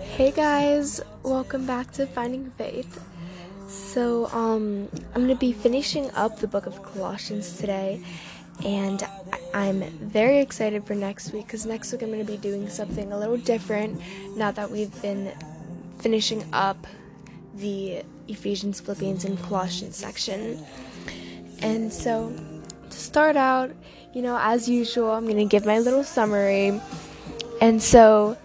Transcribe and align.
Hey 0.00 0.32
guys, 0.32 1.00
welcome 1.22 1.66
back 1.66 1.92
to 1.92 2.06
Finding 2.06 2.50
Faith. 2.52 3.02
So, 3.68 4.26
um, 4.26 4.88
I'm 5.14 5.22
going 5.22 5.28
to 5.28 5.34
be 5.34 5.52
finishing 5.52 6.10
up 6.12 6.38
the 6.38 6.46
book 6.46 6.66
of 6.66 6.82
Colossians 6.82 7.56
today, 7.58 8.02
and 8.64 9.06
I'm 9.54 9.82
very 10.00 10.40
excited 10.40 10.84
for 10.84 10.94
next 10.94 11.32
week 11.32 11.46
because 11.46 11.66
next 11.66 11.92
week 11.92 12.02
I'm 12.02 12.08
going 12.08 12.24
to 12.24 12.32
be 12.32 12.38
doing 12.38 12.68
something 12.68 13.12
a 13.12 13.18
little 13.18 13.36
different 13.36 14.00
now 14.36 14.50
that 14.50 14.70
we've 14.70 15.02
been 15.02 15.32
finishing 15.98 16.44
up 16.52 16.86
the 17.54 18.02
Ephesians, 18.28 18.80
Philippians, 18.80 19.24
and 19.24 19.40
Colossians 19.42 19.96
section. 19.96 20.64
And 21.60 21.92
so, 21.92 22.32
to 22.90 22.98
start 22.98 23.36
out, 23.36 23.70
you 24.14 24.22
know, 24.22 24.38
as 24.40 24.68
usual, 24.68 25.10
I'm 25.10 25.24
going 25.24 25.36
to 25.36 25.44
give 25.44 25.66
my 25.66 25.78
little 25.78 26.04
summary. 26.04 26.80
And 27.60 27.82
so, 27.82 28.36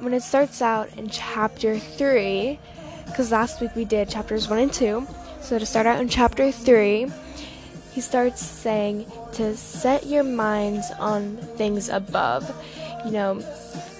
when 0.00 0.14
it 0.14 0.22
starts 0.22 0.62
out 0.62 0.88
in 0.96 1.08
chapter 1.08 1.78
3, 1.78 2.58
because 3.06 3.30
last 3.30 3.60
week 3.60 3.74
we 3.76 3.84
did 3.84 4.08
chapters 4.08 4.48
1 4.48 4.58
and 4.58 4.72
2, 4.72 5.06
so 5.40 5.58
to 5.58 5.66
start 5.66 5.86
out 5.86 6.00
in 6.00 6.08
chapter 6.08 6.50
3, 6.50 7.10
he 7.92 8.00
starts 8.00 8.44
saying 8.44 9.10
to 9.32 9.56
set 9.56 10.06
your 10.06 10.22
minds 10.22 10.90
on 10.98 11.36
things 11.56 11.88
above. 11.88 12.50
You 13.04 13.10
know, 13.10 13.34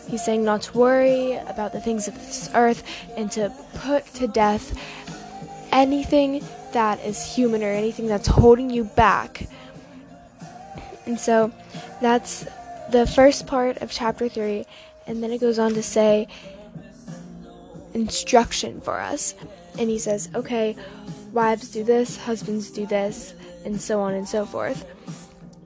he's 0.09 0.25
saying 0.25 0.45
not 0.45 0.63
to 0.63 0.79
worry 0.79 1.35
about 1.35 1.73
the 1.73 1.81
things 1.81 2.09
of 2.09 2.15
this 2.15 2.49
earth 2.55 2.83
and 3.17 3.31
to 3.33 3.53
put 3.75 4.07
to 4.15 4.27
death 4.27 4.79
anything 5.73 6.43
that 6.73 7.05
is 7.05 7.23
human 7.35 7.63
or 7.63 7.71
anything 7.71 8.07
that's 8.07 8.29
holding 8.29 8.71
you 8.71 8.85
back. 8.85 9.47
And 11.05 11.19
so 11.19 11.53
that's 12.01 12.47
the 12.91 13.07
first 13.07 13.47
part 13.47 13.79
of 13.79 13.91
chapter 13.91 14.29
3 14.29 14.65
and 15.07 15.23
then 15.23 15.31
it 15.33 15.41
goes 15.41 15.59
on 15.59 15.75
to 15.75 15.83
say 15.83 16.29
instruction 17.95 18.81
for 18.81 19.01
us. 19.01 19.35
And 19.79 19.89
he 19.89 19.99
says, 19.99 20.31
okay, 20.35 20.77
wives 21.33 21.71
do 21.71 21.85
this, 21.85 22.17
husbands 22.17 22.71
do 22.71 22.87
this, 22.87 23.35
and 23.65 23.81
so 23.81 24.01
on 24.01 24.15
and 24.15 24.29
so 24.29 24.45
forth. 24.45 24.85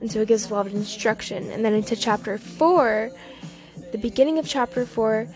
And 0.01 0.11
so 0.11 0.21
it 0.21 0.27
gives 0.27 0.49
a 0.49 0.53
lot 0.53 0.67
of 0.67 0.73
instruction. 0.73 1.49
And 1.51 1.65
then 1.65 1.73
into 1.73 1.95
chapter 1.95 2.37
4, 2.37 3.11
the 3.91 3.97
beginning 3.97 4.37
of 4.39 4.47
chapter 4.47 4.85
4 4.85 5.27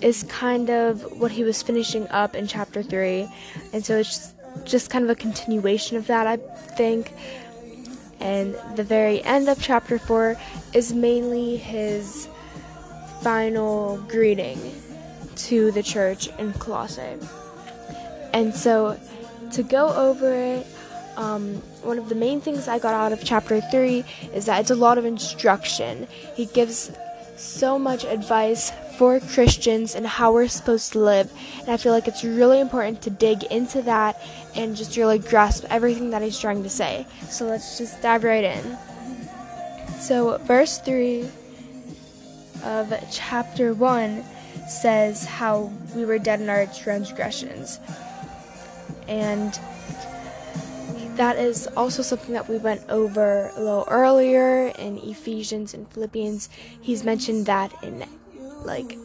is 0.00 0.22
kind 0.24 0.70
of 0.70 1.02
what 1.20 1.30
he 1.30 1.44
was 1.44 1.62
finishing 1.62 2.08
up 2.08 2.34
in 2.34 2.46
chapter 2.46 2.82
3. 2.82 3.28
And 3.72 3.84
so 3.84 3.98
it's 3.98 4.32
just, 4.64 4.90
kind 4.90 5.04
of 5.04 5.10
a 5.10 5.14
continuation 5.14 5.96
of 5.96 6.06
that, 6.06 6.26
I 6.26 6.36
think. 6.36 7.12
And 8.20 8.54
the 8.76 8.84
very 8.84 9.22
end 9.24 9.48
of 9.48 9.60
chapter 9.60 9.98
4 9.98 10.36
is 10.72 10.92
mainly 10.92 11.56
his 11.56 12.28
final 13.24 13.96
greeting 14.06 14.58
to 15.34 15.70
the 15.72 15.82
church 15.82 16.28
in 16.38 16.52
Colossae. 16.52 17.18
And 18.34 18.54
so, 18.54 19.00
to 19.52 19.62
go 19.62 19.88
over 19.94 20.30
it, 20.30 20.66
um, 21.16 21.54
one 21.82 21.98
of 21.98 22.10
the 22.10 22.14
main 22.14 22.42
things 22.42 22.68
I 22.68 22.78
got 22.78 22.92
out 22.92 23.12
of 23.12 23.24
chapter 23.24 23.62
3 23.62 24.04
is 24.34 24.44
that 24.44 24.60
it's 24.60 24.70
a 24.70 24.74
lot 24.74 24.98
of 24.98 25.06
instruction. 25.06 26.06
He 26.34 26.46
gives 26.46 26.90
so 27.36 27.78
much 27.78 28.04
advice 28.04 28.72
for 28.98 29.18
Christians 29.20 29.94
and 29.94 30.06
how 30.06 30.32
we're 30.32 30.48
supposed 30.48 30.92
to 30.92 30.98
live. 30.98 31.32
And 31.60 31.70
I 31.70 31.78
feel 31.78 31.92
like 31.92 32.06
it's 32.06 32.24
really 32.24 32.60
important 32.60 33.00
to 33.02 33.10
dig 33.10 33.44
into 33.44 33.80
that 33.82 34.20
and 34.54 34.76
just 34.76 34.98
really 34.98 35.18
grasp 35.18 35.64
everything 35.70 36.10
that 36.10 36.20
he's 36.20 36.38
trying 36.38 36.62
to 36.62 36.70
say. 36.70 37.06
So 37.30 37.46
let's 37.46 37.78
just 37.78 38.02
dive 38.02 38.22
right 38.22 38.44
in. 38.44 38.78
So, 39.98 40.36
verse 40.38 40.78
3 40.78 41.26
of 42.64 42.92
chapter 43.10 43.74
1 43.74 44.24
says 44.68 45.24
how 45.24 45.72
we 45.94 46.04
were 46.04 46.18
dead 46.18 46.40
in 46.40 46.48
our 46.48 46.66
transgressions. 46.66 47.78
And 49.08 49.58
that 51.16 51.36
is 51.36 51.68
also 51.76 52.02
something 52.02 52.34
that 52.34 52.48
we 52.48 52.56
went 52.58 52.82
over 52.88 53.50
a 53.54 53.60
little 53.60 53.84
earlier 53.88 54.68
in 54.78 54.98
Ephesians 54.98 55.74
and 55.74 55.88
Philippians. 55.90 56.48
He's 56.80 57.04
mentioned 57.04 57.46
that 57.46 57.72
in 57.84 58.04
like 58.64 58.98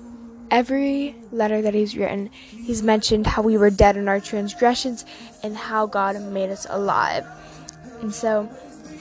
every 0.49 1.15
letter 1.31 1.61
that 1.61 1.73
he's 1.73 1.95
written, 1.95 2.31
he's 2.49 2.81
mentioned 2.81 3.27
how 3.27 3.41
we 3.41 3.57
were 3.57 3.69
dead 3.69 3.97
in 3.97 4.07
our 4.07 4.19
transgressions 4.19 5.05
and 5.43 5.55
how 5.55 5.85
God 5.85 6.19
made 6.21 6.49
us 6.49 6.65
alive. 6.69 7.25
And 8.01 8.13
so, 8.13 8.49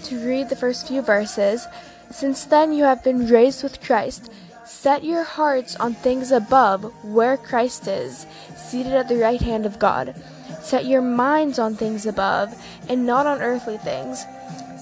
to 0.04 0.26
read 0.26 0.48
the 0.48 0.56
first 0.56 0.88
few 0.88 1.02
verses, 1.02 1.66
since 2.10 2.44
then 2.44 2.72
you 2.72 2.84
have 2.84 3.02
been 3.04 3.26
raised 3.26 3.62
with 3.62 3.80
Christ. 3.80 4.30
Set 4.68 5.02
your 5.02 5.24
hearts 5.24 5.76
on 5.76 5.94
things 5.94 6.30
above, 6.30 6.92
where 7.02 7.38
Christ 7.38 7.88
is, 7.88 8.26
seated 8.54 8.92
at 8.92 9.08
the 9.08 9.16
right 9.16 9.40
hand 9.40 9.64
of 9.64 9.78
God. 9.78 10.14
Set 10.60 10.84
your 10.84 11.00
minds 11.00 11.58
on 11.58 11.74
things 11.74 12.04
above, 12.04 12.54
and 12.86 13.06
not 13.06 13.26
on 13.26 13.40
earthly 13.40 13.78
things. 13.78 14.26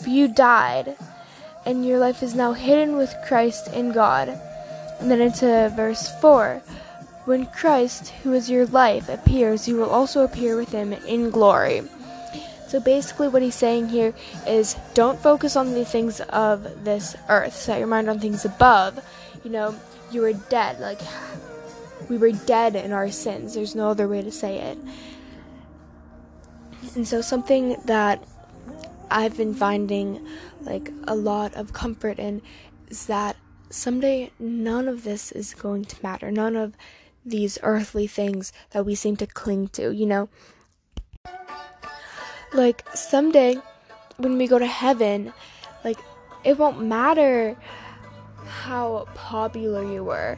For 0.02 0.10
you 0.10 0.26
died, 0.26 0.96
and 1.64 1.86
your 1.86 2.00
life 2.00 2.20
is 2.24 2.34
now 2.34 2.52
hidden 2.52 2.96
with 2.96 3.14
Christ 3.28 3.72
in 3.72 3.92
God. 3.92 4.28
And 4.98 5.08
then 5.08 5.20
into 5.20 5.72
verse 5.76 6.10
4 6.20 6.60
When 7.24 7.46
Christ, 7.46 8.08
who 8.24 8.32
is 8.32 8.50
your 8.50 8.66
life, 8.66 9.08
appears, 9.08 9.68
you 9.68 9.76
will 9.76 9.90
also 9.90 10.24
appear 10.24 10.56
with 10.56 10.72
him 10.72 10.94
in 10.94 11.30
glory. 11.30 11.82
So 12.66 12.80
basically, 12.80 13.28
what 13.28 13.42
he's 13.42 13.54
saying 13.54 13.90
here 13.90 14.12
is 14.48 14.74
don't 14.94 15.20
focus 15.20 15.54
on 15.54 15.74
the 15.74 15.84
things 15.84 16.20
of 16.22 16.84
this 16.84 17.14
earth, 17.28 17.54
set 17.54 17.78
your 17.78 17.86
mind 17.86 18.10
on 18.10 18.18
things 18.18 18.44
above 18.44 19.00
you 19.46 19.52
know, 19.52 19.72
you 20.10 20.22
were 20.22 20.32
dead. 20.32 20.80
Like, 20.80 20.98
we 22.08 22.18
were 22.18 22.32
dead 22.32 22.74
in 22.74 22.90
our 22.90 23.12
sins. 23.12 23.54
There's 23.54 23.76
no 23.76 23.90
other 23.90 24.08
way 24.08 24.20
to 24.20 24.32
say 24.32 24.58
it. 24.58 24.78
And 26.96 27.06
so, 27.06 27.20
something 27.20 27.76
that 27.84 28.26
I've 29.08 29.36
been 29.36 29.54
finding 29.54 30.26
like 30.62 30.90
a 31.06 31.14
lot 31.14 31.54
of 31.54 31.72
comfort 31.72 32.18
in 32.18 32.42
is 32.88 33.06
that 33.06 33.36
someday 33.70 34.32
none 34.40 34.88
of 34.88 35.04
this 35.04 35.30
is 35.30 35.54
going 35.54 35.84
to 35.84 35.96
matter. 36.02 36.32
None 36.32 36.56
of 36.56 36.74
these 37.24 37.56
earthly 37.62 38.08
things 38.08 38.52
that 38.70 38.84
we 38.84 38.96
seem 38.96 39.14
to 39.18 39.28
cling 39.28 39.68
to, 39.78 39.92
you 39.92 40.06
know? 40.06 40.28
Like, 42.52 42.84
someday 42.96 43.58
when 44.16 44.38
we 44.38 44.48
go 44.48 44.58
to 44.58 44.66
heaven, 44.66 45.32
like, 45.84 45.98
it 46.42 46.58
won't 46.58 46.82
matter 46.82 47.56
how 48.66 49.06
popular 49.14 49.84
you 49.84 50.02
were 50.02 50.36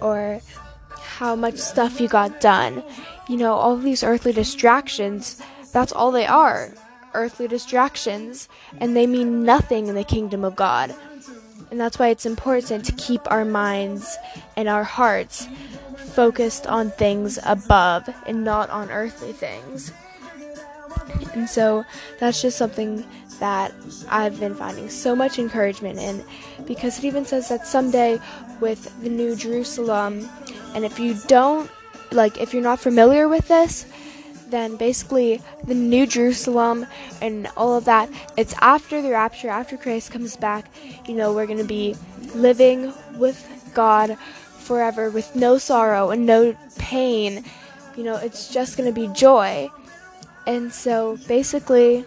or 0.00 0.40
how 0.88 1.34
much 1.34 1.56
stuff 1.56 2.00
you 2.00 2.08
got 2.08 2.40
done. 2.40 2.82
You 3.28 3.36
know, 3.36 3.54
all 3.54 3.76
these 3.76 4.04
earthly 4.04 4.32
distractions, 4.32 5.42
that's 5.72 5.92
all 5.92 6.10
they 6.10 6.26
are 6.26 6.72
earthly 7.14 7.48
distractions, 7.48 8.48
and 8.78 8.96
they 8.96 9.06
mean 9.06 9.44
nothing 9.44 9.86
in 9.86 9.94
the 9.94 10.04
kingdom 10.04 10.44
of 10.44 10.56
God. 10.56 10.94
And 11.70 11.80
that's 11.80 11.98
why 11.98 12.08
it's 12.08 12.26
important 12.26 12.84
to 12.84 12.92
keep 12.92 13.20
our 13.30 13.44
minds 13.44 14.16
and 14.56 14.68
our 14.68 14.84
hearts 14.84 15.48
focused 16.12 16.66
on 16.66 16.90
things 16.90 17.38
above 17.44 18.08
and 18.26 18.44
not 18.44 18.70
on 18.70 18.90
earthly 18.90 19.32
things. 19.32 19.92
And 21.34 21.48
so 21.48 21.84
that's 22.20 22.42
just 22.42 22.58
something 22.58 23.04
that 23.38 23.72
I've 24.08 24.38
been 24.38 24.54
finding 24.54 24.88
so 24.88 25.14
much 25.14 25.38
encouragement 25.38 25.98
in 25.98 26.24
because 26.66 26.98
it 26.98 27.04
even 27.04 27.24
says 27.24 27.48
that 27.48 27.66
someday 27.66 28.20
with 28.60 29.02
the 29.02 29.10
New 29.10 29.36
Jerusalem, 29.36 30.28
and 30.74 30.84
if 30.84 30.98
you 30.98 31.16
don't, 31.26 31.70
like, 32.12 32.40
if 32.40 32.52
you're 32.52 32.62
not 32.62 32.80
familiar 32.80 33.28
with 33.28 33.48
this, 33.48 33.86
then 34.48 34.76
basically 34.76 35.40
the 35.64 35.74
New 35.74 36.06
Jerusalem 36.06 36.86
and 37.20 37.48
all 37.56 37.76
of 37.76 37.84
that, 37.86 38.08
it's 38.36 38.54
after 38.60 39.02
the 39.02 39.10
rapture, 39.10 39.48
after 39.48 39.76
Christ 39.76 40.12
comes 40.12 40.36
back, 40.36 40.66
you 41.06 41.14
know, 41.14 41.32
we're 41.32 41.46
going 41.46 41.58
to 41.58 41.64
be 41.64 41.96
living 42.34 42.92
with 43.16 43.44
God 43.74 44.16
forever 44.58 45.10
with 45.10 45.34
no 45.34 45.58
sorrow 45.58 46.10
and 46.10 46.24
no 46.24 46.56
pain. 46.78 47.44
You 47.96 48.04
know, 48.04 48.16
it's 48.16 48.52
just 48.52 48.76
going 48.76 48.92
to 48.92 48.94
be 48.94 49.12
joy. 49.12 49.68
And 50.46 50.72
so 50.72 51.18
basically, 51.28 52.04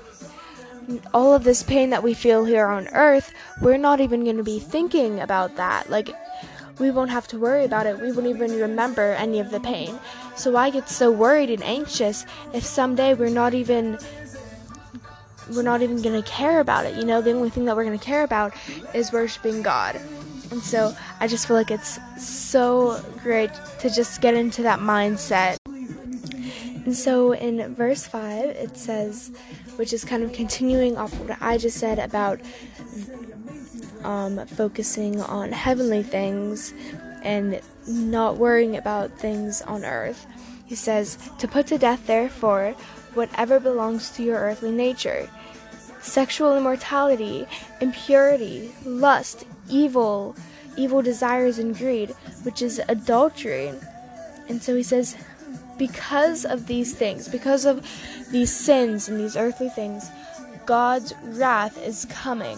all 1.14 1.34
of 1.34 1.44
this 1.44 1.64
pain 1.64 1.90
that 1.90 2.04
we 2.04 2.14
feel 2.14 2.46
here 2.46 2.68
on 2.68 2.88
earth, 2.90 3.34
we're 3.62 3.78
not 3.78 4.00
even 4.00 4.24
going 4.24 4.38
to 4.38 4.44
be 4.44 4.60
thinking 4.60 5.20
about 5.20 5.56
that. 5.58 5.90
Like, 5.90 6.10
we 6.80 6.92
won't 6.92 7.10
have 7.10 7.28
to 7.30 7.40
worry 7.40 7.66
about 7.66 7.88
it. 7.88 8.00
We 8.00 8.12
won't 8.12 8.28
even 8.28 8.60
remember 8.60 9.14
any 9.14 9.40
of 9.40 9.52
the 9.52 9.60
pain. 9.60 10.00
So 10.36 10.56
I 10.56 10.70
get 10.70 10.90
so 10.90 11.12
worried 11.12 11.50
and 11.50 11.64
anxious 11.64 12.26
if 12.54 12.64
someday 12.64 13.14
we're 13.14 13.30
not 13.30 13.54
even 13.54 13.98
we're 15.56 15.64
not 15.64 15.82
even 15.82 16.02
going 16.02 16.22
to 16.22 16.30
care 16.30 16.60
about 16.60 16.86
it. 16.86 16.96
You 16.96 17.06
know, 17.06 17.22
the 17.22 17.32
only 17.32 17.50
thing 17.50 17.66
that 17.66 17.76
we're 17.76 17.86
going 17.86 17.98
to 17.98 18.06
care 18.06 18.24
about 18.24 18.54
is 18.94 19.14
worshiping 19.14 19.62
God. 19.62 19.96
And 20.52 20.62
so 20.62 20.96
I 21.20 21.28
just 21.28 21.48
feel 21.48 21.56
like 21.56 21.72
it's 21.72 22.00
so 22.22 23.02
great 23.24 23.52
to 23.80 23.90
just 23.90 24.22
get 24.22 24.34
into 24.34 24.62
that 24.64 24.80
mindset. 24.80 25.58
And 26.88 26.96
so 26.96 27.34
in 27.34 27.76
verse 27.76 28.08
5, 28.08 28.46
it 28.46 28.78
says, 28.78 29.32
which 29.76 29.92
is 29.92 30.06
kind 30.06 30.24
of 30.24 30.32
continuing 30.32 30.96
off 30.96 31.14
what 31.20 31.38
I 31.42 31.58
just 31.58 31.80
said 31.80 32.00
about 32.00 32.40
um, 34.06 34.48
focusing 34.48 35.20
on 35.20 35.52
heavenly 35.52 36.02
things. 36.02 36.74
and 37.24 37.60
not 37.88 38.38
worrying 38.38 38.78
about 38.78 39.12
things 39.20 39.62
on 39.64 39.84
earth. 39.84 40.26
He 40.66 40.76
says, 40.76 41.18
To 41.40 41.48
put 41.48 41.68
to 41.68 41.78
death, 41.78 42.08
therefore, 42.08 42.74
whatever 43.16 43.60
belongs 43.60 44.10
to 44.12 44.24
your 44.24 44.38
earthly 44.38 44.72
nature 44.72 45.30
sexual 46.02 46.56
immortality, 46.56 47.46
impurity, 47.82 48.72
lust, 48.86 49.44
evil, 49.70 50.38
evil 50.78 51.02
desires, 51.02 51.60
and 51.60 51.78
greed, 51.78 52.12
which 52.44 52.62
is 52.62 52.82
adultery. 52.88 53.74
And 54.48 54.64
so 54.64 54.74
he 54.74 54.84
says, 54.84 55.18
because 55.78 56.46
of 56.46 56.68
these 56.68 56.96
things, 56.96 57.28
because 57.28 57.66
of 57.66 57.86
these 58.32 58.54
sins 58.54 59.08
and 59.10 59.20
these 59.20 59.38
earthly 59.38 59.70
things, 59.70 60.10
God's 60.66 61.14
wrath 61.24 61.82
is 61.86 62.06
coming. 62.06 62.58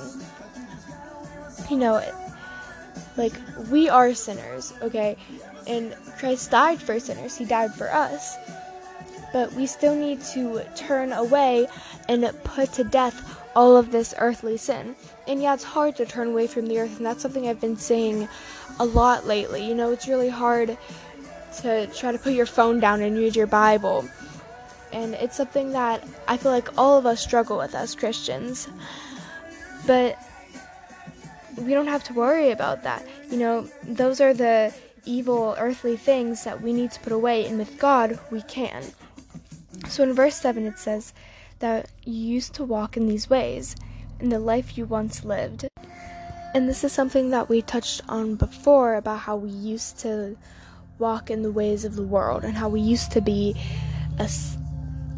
You 1.70 1.78
know, 1.78 2.04
like, 3.18 3.34
we 3.70 3.90
are 3.90 4.14
sinners, 4.14 4.74
okay? 4.82 5.18
And 5.68 5.96
Christ 6.18 6.52
died 6.52 6.82
for 6.82 7.00
sinners, 7.00 7.38
He 7.38 7.46
died 7.46 7.74
for 7.74 7.92
us. 7.92 8.36
But 9.32 9.54
we 9.54 9.68
still 9.68 9.96
need 9.96 10.22
to 10.34 10.64
turn 10.76 11.14
away 11.14 11.68
and 12.08 12.28
put 12.44 12.74
to 12.74 12.84
death 12.84 13.40
all 13.56 13.78
of 13.78 13.92
this 13.92 14.16
earthly 14.18 14.58
sin. 14.58 14.96
And 15.28 15.42
yeah, 15.42 15.54
it's 15.54 15.64
hard 15.64 15.96
to 15.98 16.06
turn 16.06 16.30
away 16.30 16.48
from 16.48 16.66
the 16.66 16.80
earth, 16.80 16.98
and 16.98 17.06
that's 17.06 17.22
something 17.22 17.48
I've 17.48 17.62
been 17.62 17.78
saying 17.78 18.28
a 18.80 18.86
lot 18.86 19.28
lately. 19.28 19.68
You 19.68 19.76
know, 19.76 19.92
it's 19.92 20.08
really 20.08 20.30
hard 20.30 20.78
to 21.62 21.88
try 21.88 22.12
to 22.12 22.18
put 22.18 22.34
your 22.34 22.46
phone 22.46 22.80
down 22.80 23.02
and 23.02 23.18
read 23.18 23.36
your 23.36 23.48
Bible. 23.48 24.08
And 24.92 25.14
it's 25.16 25.36
something 25.36 25.72
that 25.72 26.04
I 26.28 26.38
feel 26.38 26.52
like 26.52 26.78
all 26.78 26.98
of 26.98 27.06
us 27.06 27.22
struggle 27.22 27.58
with 27.58 27.76
as 27.76 27.96
Christians. 27.96 28.68
But 29.86 30.18
we 31.58 31.74
don't 31.74 31.88
have 31.88 32.04
to 32.06 32.14
worry 32.14 32.52
about 32.52 32.84
that. 32.84 33.06
You 33.30 33.38
know, 33.38 33.70
those 33.84 34.22
are 34.22 34.34
the 34.34 34.74
evil 35.06 35.56
earthly 35.58 35.98
things 35.98 36.44
that 36.44 36.62
we 36.62 36.74
need 36.74 36.92
to 36.92 37.00
put 37.00 37.14
away, 37.14 37.46
and 37.46 37.58
with 37.58 37.78
God, 37.80 38.20
we 38.32 38.42
can. 38.44 38.84
So 39.88 40.04
in 40.04 40.14
verse 40.14 40.36
7, 40.36 40.66
it 40.66 40.80
says 40.80 41.14
that 41.60 41.90
you 42.04 42.14
used 42.14 42.54
to 42.56 42.64
walk 42.64 42.98
in 42.98 43.08
these 43.08 43.30
ways 43.30 43.76
in 44.20 44.30
the 44.30 44.40
life 44.40 44.78
you 44.78 44.86
once 44.86 45.24
lived. 45.24 45.68
And 46.54 46.68
this 46.68 46.84
is 46.84 46.92
something 46.92 47.30
that 47.30 47.50
we 47.50 47.62
touched 47.62 48.02
on 48.10 48.36
before 48.36 48.96
about 48.96 49.20
how 49.20 49.36
we 49.36 49.50
used 49.50 50.00
to 50.00 50.36
walk 51.00 51.32
in 51.32 51.42
the 51.42 51.52
ways 51.52 51.86
of 51.86 51.96
the 51.96 52.04
world 52.04 52.44
and 52.44 52.56
how 52.56 52.70
we 52.70 52.82
used 52.82 53.12
to 53.14 53.22
be 53.22 53.56
a 54.20 54.30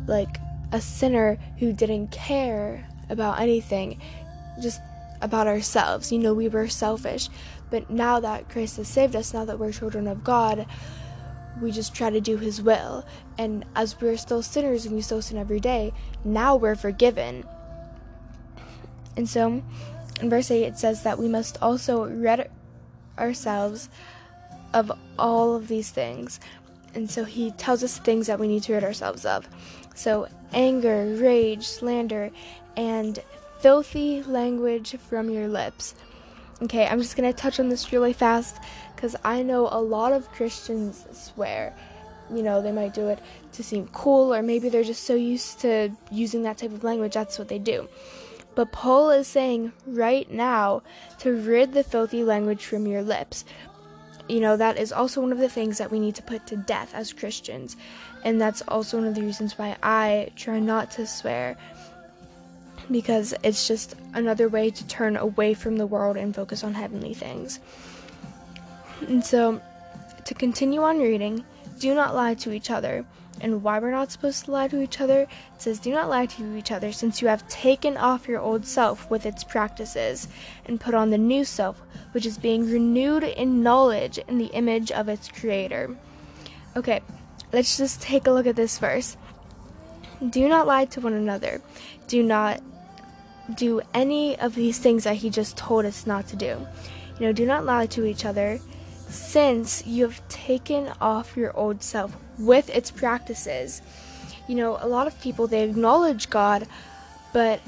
like 0.08 0.38
a 0.72 0.80
sinner 0.80 1.38
who 1.58 1.74
didn't 1.74 2.10
care 2.12 2.88
about 3.10 3.40
anything 3.40 4.00
just 4.62 4.82
about 5.22 5.48
ourselves. 5.48 6.12
You 6.12 6.20
know, 6.20 6.34
we 6.34 6.48
were 6.48 6.68
selfish. 6.68 7.30
But 7.70 7.90
now 7.90 8.20
that 8.20 8.50
Christ 8.50 8.78
has 8.78 8.88
saved 8.88 9.16
us, 9.16 9.34
now 9.34 9.46
that 9.46 9.60
we're 9.60 9.72
children 9.72 10.08
of 10.08 10.24
God, 10.24 10.66
we 11.62 11.72
just 11.72 11.94
try 11.94 12.10
to 12.10 12.22
do 12.22 12.38
His 12.38 12.62
will. 12.62 13.06
And 13.38 13.66
as 13.76 14.00
we're 14.00 14.18
still 14.18 14.42
sinners 14.42 14.86
and 14.86 14.96
we 14.96 15.02
still 15.02 15.22
sin 15.22 15.38
every 15.38 15.60
day, 15.60 15.94
now 16.24 16.56
we're 16.56 16.76
forgiven. 16.76 17.46
And 19.16 19.30
so 19.30 19.62
in 20.22 20.30
verse 20.30 20.52
8 20.52 20.64
it 20.64 20.78
says 20.78 21.04
that 21.04 21.20
we 21.20 21.28
must 21.28 21.58
also 21.62 22.06
rid 22.06 22.50
ourselves 23.18 23.90
of 24.74 24.92
all 25.18 25.56
of 25.56 25.68
these 25.68 25.92
things. 25.92 26.40
And 26.94 27.10
so 27.10 27.24
he 27.24 27.52
tells 27.52 27.84
us 27.84 27.98
things 27.98 28.28
that 28.28 28.40
we 28.40 28.48
need 28.48 28.64
to 28.64 28.74
rid 28.74 28.84
ourselves 28.84 29.26
of. 29.26 29.48
So 29.96 30.28
anger, 30.54 31.16
rage, 31.18 31.66
slander, 31.68 32.32
and 32.76 33.20
filthy 33.60 34.24
language 34.24 34.96
from 34.98 35.30
your 35.30 35.48
lips. 35.48 35.96
Okay, 36.62 36.86
I'm 36.86 37.00
just 37.00 37.16
gonna 37.16 37.34
touch 37.34 37.60
on 37.60 37.70
this 37.70 37.92
really 37.92 38.14
fast 38.14 38.58
because 38.96 39.16
I 39.24 39.42
know 39.42 39.68
a 39.72 39.82
lot 39.82 40.14
of 40.14 40.32
Christians 40.32 41.06
swear. 41.12 41.74
You 42.34 42.44
know, 42.44 42.62
they 42.62 42.72
might 42.72 42.94
do 42.94 43.08
it 43.10 43.20
to 43.54 43.64
seem 43.64 43.88
cool, 43.88 44.34
or 44.34 44.42
maybe 44.42 44.70
they're 44.70 44.84
just 44.84 45.04
so 45.04 45.16
used 45.16 45.60
to 45.62 45.90
using 46.12 46.44
that 46.44 46.60
type 46.60 46.72
of 46.72 46.84
language, 46.84 47.14
that's 47.14 47.38
what 47.40 47.48
they 47.48 47.60
do. 47.60 47.90
But 48.54 48.72
Paul 48.72 49.12
is 49.12 49.28
saying 49.28 49.72
right 49.88 50.30
now 50.32 50.84
to 51.20 51.32
rid 51.32 51.74
the 51.74 51.84
filthy 51.84 52.24
language 52.24 52.66
from 52.66 52.86
your 52.86 53.02
lips. 53.02 53.46
You 54.32 54.40
know, 54.40 54.56
that 54.56 54.78
is 54.78 54.94
also 54.94 55.20
one 55.20 55.34
of 55.34 55.40
the 55.40 55.50
things 55.50 55.78
that 55.78 55.92
we 55.92 56.00
need 56.00 56.16
to 56.16 56.22
put 56.22 56.48
to 56.48 56.56
death 56.56 56.94
as 56.96 57.12
Christians. 57.12 57.76
And 58.24 58.40
that's 58.40 58.62
also 58.62 58.98
one 58.98 59.08
of 59.08 59.14
the 59.14 59.24
reasons 59.24 59.58
why 59.58 59.76
I 59.84 60.32
try 60.38 60.58
not 60.58 60.90
to 60.92 61.06
swear 61.06 61.58
because 62.90 63.34
it's 63.44 63.68
just 63.68 63.96
another 64.14 64.48
way 64.48 64.70
to 64.70 64.88
turn 64.88 65.18
away 65.18 65.54
from 65.54 65.76
the 65.76 65.86
world 65.86 66.16
and 66.16 66.34
focus 66.34 66.64
on 66.64 66.74
heavenly 66.74 67.14
things. 67.14 67.60
And 69.02 69.22
so, 69.22 69.62
to 70.24 70.34
continue 70.34 70.82
on 70.82 71.00
reading, 71.00 71.44
do 71.80 71.94
not 71.94 72.16
lie 72.16 72.36
to 72.36 72.54
each 72.54 72.72
other. 72.72 73.06
And 73.42 73.64
why 73.64 73.80
we're 73.80 73.92
not 73.92 74.12
supposed 74.12 74.46
to 74.46 74.52
lie 74.52 74.68
to 74.68 74.82
each 74.82 75.02
other? 75.02 75.22
It 75.22 75.30
says, 75.58 75.80
Do 75.80 75.92
not 75.92 76.10
lie 76.10 76.28
to 76.28 76.56
each 76.56 76.72
other, 76.72 76.92
since 76.92 77.22
you 77.22 77.28
have 77.28 77.48
taken 77.48 77.98
off 77.98 78.28
your 78.28 78.40
old 78.40 78.66
self 78.66 79.10
with 79.10 79.26
its 79.26 79.44
practices, 79.44 80.28
and 80.66 80.80
put 80.80 80.94
on 80.94 81.10
the 81.10 81.18
new 81.18 81.44
self, 81.44 81.82
which 82.12 82.28
is 82.28 82.38
being 82.38 82.72
renewed 82.72 83.24
in 83.24 83.64
knowledge 83.64 84.20
in 84.20 84.38
the 84.38 84.54
image 84.54 84.92
of 84.92 85.10
its 85.10 85.28
creator. 85.28 85.98
Okay, 86.76 87.02
let's 87.52 87.78
just 87.78 88.00
take 88.02 88.28
a 88.28 88.32
look 88.32 88.46
at 88.46 88.56
this 88.56 88.78
verse. 88.78 89.18
Do 90.30 90.48
not 90.48 90.68
lie 90.68 90.86
to 90.86 91.02
one 91.02 91.14
another. 91.14 91.62
Do 92.08 92.22
not 92.22 92.62
do 93.56 93.82
any 93.94 94.40
of 94.40 94.54
these 94.54 94.78
things 94.78 95.04
that 95.04 95.16
he 95.16 95.32
just 95.32 95.58
told 95.58 95.86
us 95.86 96.06
not 96.06 96.28
to 96.28 96.36
do. 96.36 96.68
You 97.20 97.28
know, 97.28 97.34
do 97.34 97.46
not 97.46 97.66
lie 97.66 97.88
to 97.88 98.06
each 98.06 98.24
other, 98.24 98.60
since 99.10 99.86
you 99.86 100.04
have 100.08 100.26
taken 100.30 100.92
off 101.02 101.36
your 101.36 101.56
old 101.58 101.82
self 101.84 102.16
with 102.46 102.70
its 102.70 102.92
practices. 102.92 103.82
You 104.48 104.56
know, 104.56 104.78
a 104.82 104.88
lot 104.88 105.08
of 105.08 105.20
people 105.22 105.48
they 105.48 105.64
acknowledge 105.64 106.30
God, 106.30 106.68
but 107.34 107.62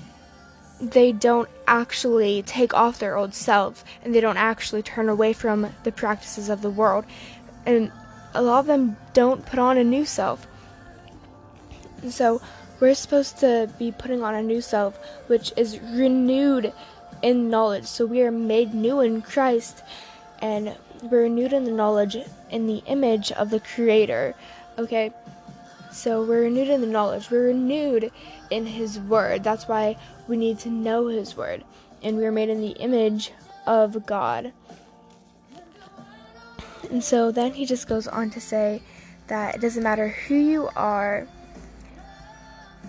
they 0.79 1.11
don't 1.11 1.49
actually 1.67 2.41
take 2.43 2.73
off 2.73 2.99
their 2.99 3.15
old 3.15 3.33
self 3.33 3.85
and 4.03 4.13
they 4.13 4.19
don't 4.19 4.37
actually 4.37 4.81
turn 4.81 5.07
away 5.07 5.31
from 5.33 5.67
the 5.83 5.91
practices 5.91 6.49
of 6.49 6.61
the 6.61 6.69
world. 6.69 7.05
And 7.65 7.91
a 8.33 8.41
lot 8.41 8.59
of 8.59 8.65
them 8.65 8.97
don't 9.13 9.45
put 9.45 9.59
on 9.59 9.77
a 9.77 9.83
new 9.83 10.05
self. 10.05 10.47
And 12.01 12.13
so 12.13 12.41
we're 12.79 12.95
supposed 12.95 13.37
to 13.39 13.69
be 13.79 13.91
putting 13.91 14.23
on 14.23 14.35
a 14.35 14.43
new 14.43 14.59
self, 14.59 14.97
which 15.27 15.53
is 15.55 15.79
renewed 15.79 16.73
in 17.21 17.49
knowledge. 17.49 17.85
So 17.85 18.05
we 18.05 18.21
are 18.23 18.31
made 18.31 18.73
new 18.73 18.99
in 18.99 19.21
Christ 19.21 19.81
and 20.41 20.75
we're 21.03 21.23
renewed 21.23 21.53
in 21.53 21.63
the 21.63 21.71
knowledge 21.71 22.17
in 22.49 22.67
the 22.67 22.83
image 22.87 23.31
of 23.31 23.49
the 23.49 23.59
Creator. 23.59 24.35
Okay? 24.77 25.11
So 25.91 26.23
we're 26.23 26.43
renewed 26.43 26.69
in 26.69 26.81
the 26.81 26.87
knowledge. 26.87 27.29
We're 27.29 27.47
renewed 27.47 28.11
in 28.49 28.65
His 28.65 28.99
Word. 28.99 29.43
That's 29.43 29.67
why 29.67 29.97
we 30.27 30.37
need 30.37 30.59
to 30.59 30.69
know 30.69 31.07
His 31.07 31.37
Word. 31.37 31.63
And 32.01 32.17
we're 32.17 32.31
made 32.31 32.49
in 32.49 32.61
the 32.61 32.71
image 32.71 33.31
of 33.67 34.05
God. 34.05 34.51
And 36.89 37.03
so 37.03 37.31
then 37.31 37.53
he 37.53 37.65
just 37.65 37.87
goes 37.87 38.07
on 38.07 38.29
to 38.31 38.41
say 38.41 38.81
that 39.27 39.55
it 39.55 39.61
doesn't 39.61 39.83
matter 39.83 40.09
who 40.09 40.35
you 40.35 40.69
are 40.75 41.27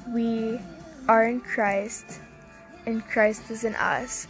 we 0.09 0.61
are 1.09 1.27
in 1.27 1.41
Christ 1.41 2.21
and 2.87 3.05
Christ 3.07 3.51
is 3.51 3.65
in 3.65 3.75
us. 3.77 4.27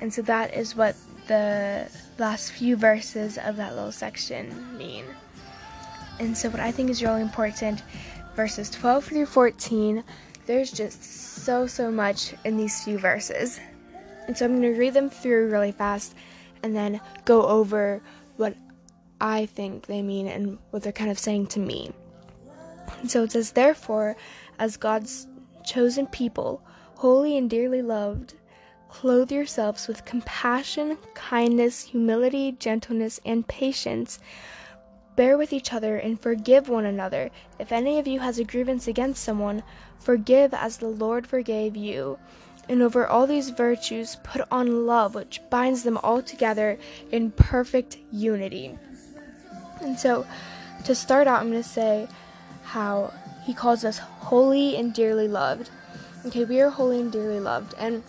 And 0.00 0.12
so 0.12 0.22
that 0.22 0.54
is 0.54 0.74
what 0.74 0.96
the 1.28 1.88
last 2.18 2.52
few 2.52 2.76
verses 2.76 3.38
of 3.38 3.56
that 3.56 3.74
little 3.74 3.92
section 3.92 4.76
mean. 4.76 5.04
And 6.22 6.38
so, 6.38 6.48
what 6.50 6.60
I 6.60 6.70
think 6.70 6.88
is 6.88 7.02
really 7.02 7.20
important, 7.20 7.82
verses 8.36 8.70
12 8.70 9.06
through 9.06 9.26
14, 9.26 10.04
there's 10.46 10.70
just 10.70 11.02
so, 11.02 11.66
so 11.66 11.90
much 11.90 12.34
in 12.44 12.56
these 12.56 12.84
few 12.84 12.96
verses. 12.96 13.58
And 14.28 14.38
so, 14.38 14.44
I'm 14.44 14.52
going 14.52 14.72
to 14.72 14.78
read 14.78 14.94
them 14.94 15.10
through 15.10 15.50
really 15.50 15.72
fast 15.72 16.14
and 16.62 16.76
then 16.76 17.00
go 17.24 17.44
over 17.44 18.00
what 18.36 18.54
I 19.20 19.46
think 19.46 19.86
they 19.86 20.00
mean 20.00 20.28
and 20.28 20.58
what 20.70 20.84
they're 20.84 20.92
kind 20.92 21.10
of 21.10 21.18
saying 21.18 21.48
to 21.48 21.58
me. 21.58 21.90
And 23.00 23.10
So 23.10 23.24
it 23.24 23.32
says, 23.32 23.50
Therefore, 23.50 24.16
as 24.60 24.76
God's 24.76 25.26
chosen 25.64 26.06
people, 26.06 26.62
holy 26.94 27.36
and 27.36 27.50
dearly 27.50 27.82
loved, 27.82 28.34
clothe 28.88 29.32
yourselves 29.32 29.88
with 29.88 30.04
compassion, 30.04 30.98
kindness, 31.14 31.82
humility, 31.82 32.52
gentleness, 32.52 33.18
and 33.24 33.44
patience. 33.48 34.20
Bear 35.14 35.36
with 35.36 35.52
each 35.52 35.72
other 35.72 35.96
and 35.96 36.18
forgive 36.18 36.68
one 36.68 36.84
another. 36.84 37.30
If 37.58 37.72
any 37.72 37.98
of 37.98 38.06
you 38.06 38.20
has 38.20 38.38
a 38.38 38.44
grievance 38.44 38.88
against 38.88 39.22
someone, 39.22 39.62
forgive 39.98 40.54
as 40.54 40.78
the 40.78 40.88
Lord 40.88 41.26
forgave 41.26 41.76
you. 41.76 42.18
And 42.68 42.80
over 42.80 43.06
all 43.06 43.26
these 43.26 43.50
virtues, 43.50 44.16
put 44.22 44.42
on 44.50 44.86
love, 44.86 45.14
which 45.14 45.40
binds 45.50 45.82
them 45.82 45.98
all 45.98 46.22
together 46.22 46.78
in 47.10 47.32
perfect 47.32 47.98
unity. 48.10 48.78
And 49.80 49.98
so, 49.98 50.26
to 50.84 50.94
start 50.94 51.26
out, 51.26 51.40
I'm 51.40 51.50
going 51.50 51.62
to 51.62 51.68
say, 51.68 52.08
how 52.62 53.12
he 53.44 53.52
calls 53.52 53.84
us 53.84 53.98
holy 53.98 54.76
and 54.76 54.94
dearly 54.94 55.28
loved. 55.28 55.70
Okay, 56.24 56.44
we 56.44 56.60
are 56.60 56.70
holy 56.70 57.00
and 57.00 57.10
dearly 57.10 57.40
loved. 57.40 57.74
And 57.78 58.02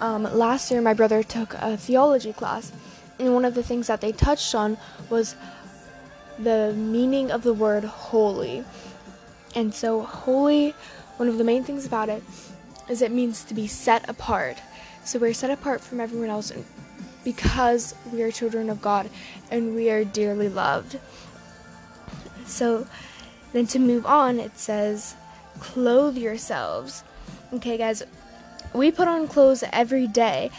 um, 0.00 0.22
last 0.22 0.70
year, 0.70 0.80
my 0.80 0.94
brother 0.94 1.22
took 1.22 1.54
a 1.54 1.76
theology 1.76 2.32
class, 2.32 2.72
And 3.20 3.34
one 3.34 3.44
of 3.44 3.54
the 3.54 3.62
things 3.62 3.86
that 3.88 4.00
they 4.00 4.12
touched 4.12 4.54
on 4.54 4.78
was 5.10 5.36
the 6.38 6.72
meaning 6.74 7.30
of 7.30 7.42
the 7.42 7.52
word 7.52 7.84
holy. 7.84 8.64
And 9.54 9.74
so, 9.74 10.00
holy, 10.00 10.70
one 11.18 11.28
of 11.28 11.36
the 11.36 11.44
main 11.44 11.62
things 11.62 11.84
about 11.84 12.08
it 12.08 12.22
is 12.88 13.02
it 13.02 13.12
means 13.12 13.44
to 13.44 13.54
be 13.54 13.66
set 13.66 14.08
apart. 14.08 14.56
So, 15.04 15.18
we're 15.18 15.34
set 15.34 15.50
apart 15.50 15.82
from 15.82 16.00
everyone 16.00 16.30
else 16.30 16.50
because 17.22 17.94
we 18.10 18.22
are 18.22 18.30
children 18.30 18.70
of 18.70 18.80
God 18.80 19.10
and 19.50 19.74
we 19.74 19.90
are 19.90 20.02
dearly 20.02 20.48
loved. 20.48 20.98
So, 22.46 22.86
then 23.52 23.66
to 23.66 23.78
move 23.78 24.06
on, 24.06 24.38
it 24.40 24.58
says, 24.58 25.14
clothe 25.58 26.16
yourselves. 26.16 27.04
Okay, 27.52 27.76
guys, 27.76 28.02
we 28.72 28.90
put 28.90 29.08
on 29.08 29.26
clothes 29.26 29.62
every 29.72 30.06
day, 30.06 30.50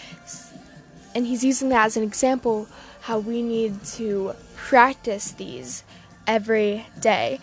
and 1.13 1.27
he's 1.27 1.43
using 1.43 1.69
that 1.69 1.85
as 1.85 1.97
an 1.97 2.03
example 2.03 2.67
how 3.01 3.19
we 3.19 3.41
need 3.41 3.83
to 3.83 4.33
practice 4.55 5.31
these 5.31 5.83
every 6.27 6.85
day. 6.99 7.39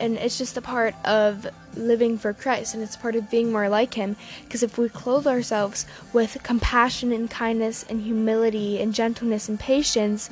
And 0.00 0.16
it's 0.16 0.36
just 0.36 0.56
a 0.56 0.60
part 0.60 0.94
of 1.04 1.46
living 1.76 2.18
for 2.18 2.32
Christ, 2.32 2.74
and 2.74 2.82
it's 2.82 2.96
part 2.96 3.14
of 3.14 3.30
being 3.30 3.52
more 3.52 3.68
like 3.68 3.94
Him. 3.94 4.16
Because 4.42 4.64
if 4.64 4.76
we 4.76 4.88
clothe 4.88 5.26
ourselves 5.26 5.86
with 6.12 6.42
compassion 6.42 7.12
and 7.12 7.30
kindness 7.30 7.84
and 7.88 8.02
humility 8.02 8.80
and 8.80 8.92
gentleness 8.92 9.48
and 9.48 9.58
patience, 9.58 10.30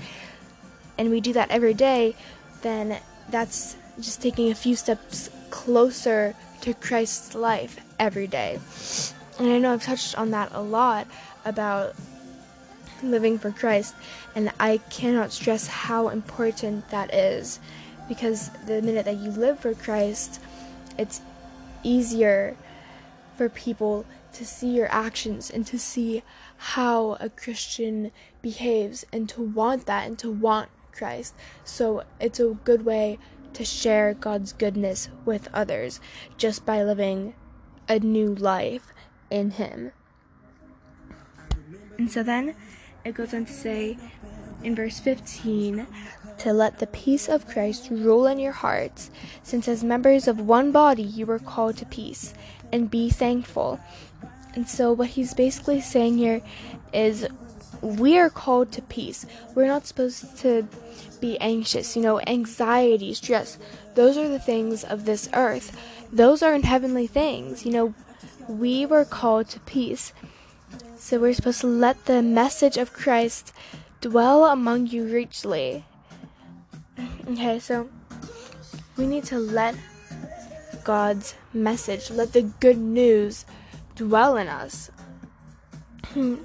and 0.99 1.11
we 1.11 1.21
do 1.21 1.33
that 1.35 1.51
every 1.51 1.75
day, 1.75 2.17
then 2.63 2.99
that's 3.31 3.77
just 4.01 4.21
taking 4.21 4.51
a 4.51 4.55
few 4.55 4.75
steps 4.75 5.31
closer 5.51 6.35
to 6.63 6.75
Christ's 6.75 7.37
life 7.37 7.79
every 8.01 8.27
day. 8.27 8.59
And 9.39 9.49
I 9.49 9.59
know 9.59 9.73
I've 9.73 9.83
touched 9.83 10.19
on 10.19 10.33
that 10.33 10.51
a 10.53 10.61
lot 10.61 11.07
about 11.45 11.95
living 13.03 13.39
for 13.39 13.51
Christ, 13.51 13.95
and 14.35 14.53
I 14.61 14.79
cannot 14.91 15.33
stress 15.33 15.67
how 15.67 16.09
important 16.09 16.89
that 16.91 17.13
is 17.13 17.59
because 18.09 18.51
the 18.67 18.83
minute 18.83 19.05
that 19.05 19.17
you 19.17 19.31
live 19.31 19.61
for 19.61 19.75
Christ, 19.75 20.41
it's 20.99 21.21
easier 21.83 22.57
for 23.37 23.49
people 23.49 24.05
to 24.35 24.47
see 24.47 24.69
your 24.69 24.91
actions 24.91 25.51
and 25.51 25.67
to 25.67 25.79
see 25.79 26.23
how 26.57 27.17
a 27.21 27.29
Christian 27.29 28.13
behaves 28.41 29.05
and 29.13 29.29
to 29.29 29.43
want 29.43 29.87
that 29.87 30.07
and 30.07 30.19
to 30.21 30.31
want 30.31 30.71
Christ. 30.93 31.35
So 31.65 32.05
it's 32.21 32.41
a 32.41 32.57
good 32.65 32.85
way 32.85 33.19
to 33.55 33.65
share 33.65 34.15
God's 34.15 34.53
goodness 34.53 35.09
with 35.25 35.49
others 35.53 36.01
just 36.37 36.65
by 36.65 36.83
living 36.83 37.35
a 37.89 37.99
new 37.99 38.35
life 38.35 38.93
in 39.31 39.53
Him. 39.53 39.93
And 42.03 42.11
so 42.11 42.25
then 42.25 42.57
it 43.05 43.15
goes 43.15 43.33
on 43.33 43.45
to 43.45 43.53
say 43.53 43.97
in 44.65 44.75
verse 44.75 44.99
15 44.99 45.87
to 46.39 46.53
let 46.53 46.81
the 46.81 46.89
peace 46.89 47.29
of 47.29 47.47
Christ 47.47 47.91
rule 47.93 48.27
in 48.27 48.41
your 48.41 48.51
hearts, 48.51 49.13
since 49.45 49.69
as 49.69 49.85
members 49.85 50.27
of 50.27 50.41
one 50.41 50.73
body 50.73 51.05
you 51.05 51.27
were 51.27 51.39
called 51.39 51.77
to 51.77 51.87
peace, 51.87 52.35
and 52.73 52.91
be 52.91 53.09
thankful. 53.09 53.79
And 54.57 54.69
so, 54.69 54.93
what 54.93 55.11
he's 55.11 55.33
basically 55.33 55.81
saying 55.81 56.19
here 56.19 56.43
is 56.93 57.29
we 57.81 58.19
are 58.19 58.29
called 58.29 58.73
to 58.73 58.83
peace. 58.83 59.25
We're 59.55 59.69
not 59.69 59.87
supposed 59.87 60.37
to 60.39 60.67
be 61.21 61.39
anxious. 61.39 61.95
You 61.95 62.03
know, 62.03 62.21
anxiety, 62.27 63.15
stress, 63.15 63.59
those 63.95 64.17
are 64.19 64.27
the 64.27 64.41
things 64.41 64.83
of 64.83 65.05
this 65.05 65.29
earth. 65.35 65.71
Those 66.13 66.43
aren't 66.43 66.65
heavenly 66.65 67.07
things. 67.07 67.65
You 67.65 67.71
know, 67.71 67.95
we 68.49 68.87
were 68.87 69.05
called 69.05 69.49
to 69.51 69.61
peace. 69.61 70.13
So 70.97 71.19
we're 71.19 71.35
supposed 71.35 71.61
to 71.63 71.67
let 71.67 72.07
the 72.07 72.23
message 72.23 72.77
of 72.77 72.93
Christ 72.93 73.53
dwell 74.01 74.47
among 74.47 74.87
you 74.87 75.05
richly. 75.07 75.85
Okay, 77.29 77.59
so 77.59 77.89
we 78.97 79.07
need 79.07 79.25
to 79.25 79.39
let 79.39 79.75
God's 80.85 81.35
message, 81.53 82.11
let 82.11 82.33
the 82.33 82.43
good 82.43 82.79
news 82.79 83.45
dwell 83.95 84.37
in 84.37 84.49
us. 84.49 84.91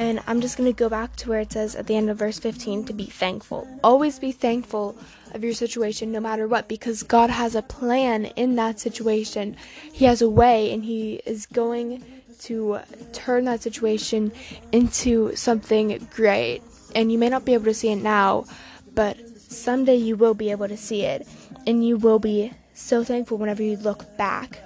And 0.00 0.22
I'm 0.26 0.40
just 0.40 0.56
going 0.56 0.72
to 0.72 0.76
go 0.76 0.88
back 0.88 1.14
to 1.16 1.28
where 1.28 1.40
it 1.40 1.52
says 1.52 1.76
at 1.76 1.86
the 1.86 1.94
end 1.94 2.08
of 2.08 2.16
verse 2.16 2.38
15 2.38 2.86
to 2.86 2.94
be 2.94 3.04
thankful. 3.04 3.68
Always 3.84 4.18
be 4.18 4.32
thankful 4.32 4.96
of 5.34 5.44
your 5.44 5.52
situation 5.52 6.10
no 6.10 6.20
matter 6.20 6.48
what 6.48 6.68
because 6.68 7.02
God 7.02 7.28
has 7.28 7.54
a 7.54 7.60
plan 7.60 8.24
in 8.24 8.54
that 8.54 8.80
situation. 8.80 9.58
He 9.92 10.06
has 10.06 10.22
a 10.22 10.30
way 10.30 10.72
and 10.72 10.86
He 10.86 11.20
is 11.26 11.44
going 11.44 12.02
to 12.40 12.80
turn 13.12 13.44
that 13.44 13.62
situation 13.62 14.32
into 14.72 15.34
something 15.36 16.08
great. 16.14 16.62
And 16.94 17.12
you 17.12 17.18
may 17.18 17.28
not 17.28 17.44
be 17.44 17.54
able 17.54 17.66
to 17.66 17.74
see 17.74 17.90
it 17.90 17.96
now, 17.96 18.46
but 18.94 19.16
someday 19.38 19.96
you 19.96 20.16
will 20.16 20.34
be 20.34 20.50
able 20.50 20.68
to 20.68 20.76
see 20.76 21.02
it. 21.02 21.26
And 21.66 21.86
you 21.86 21.96
will 21.96 22.18
be 22.18 22.52
so 22.74 23.04
thankful 23.04 23.38
whenever 23.38 23.62
you 23.62 23.76
look 23.76 24.16
back. 24.16 24.60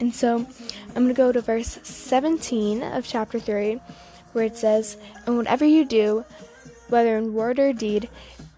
And 0.00 0.14
so 0.14 0.46
I'm 0.88 1.04
going 1.04 1.08
to 1.08 1.14
go 1.14 1.32
to 1.32 1.40
verse 1.40 1.78
17 1.82 2.82
of 2.82 3.06
chapter 3.06 3.38
3, 3.38 3.80
where 4.32 4.44
it 4.44 4.56
says, 4.56 4.96
And 5.26 5.36
whatever 5.36 5.64
you 5.64 5.84
do, 5.84 6.24
whether 6.88 7.16
in 7.16 7.34
word 7.34 7.58
or 7.58 7.72
deed, 7.72 8.08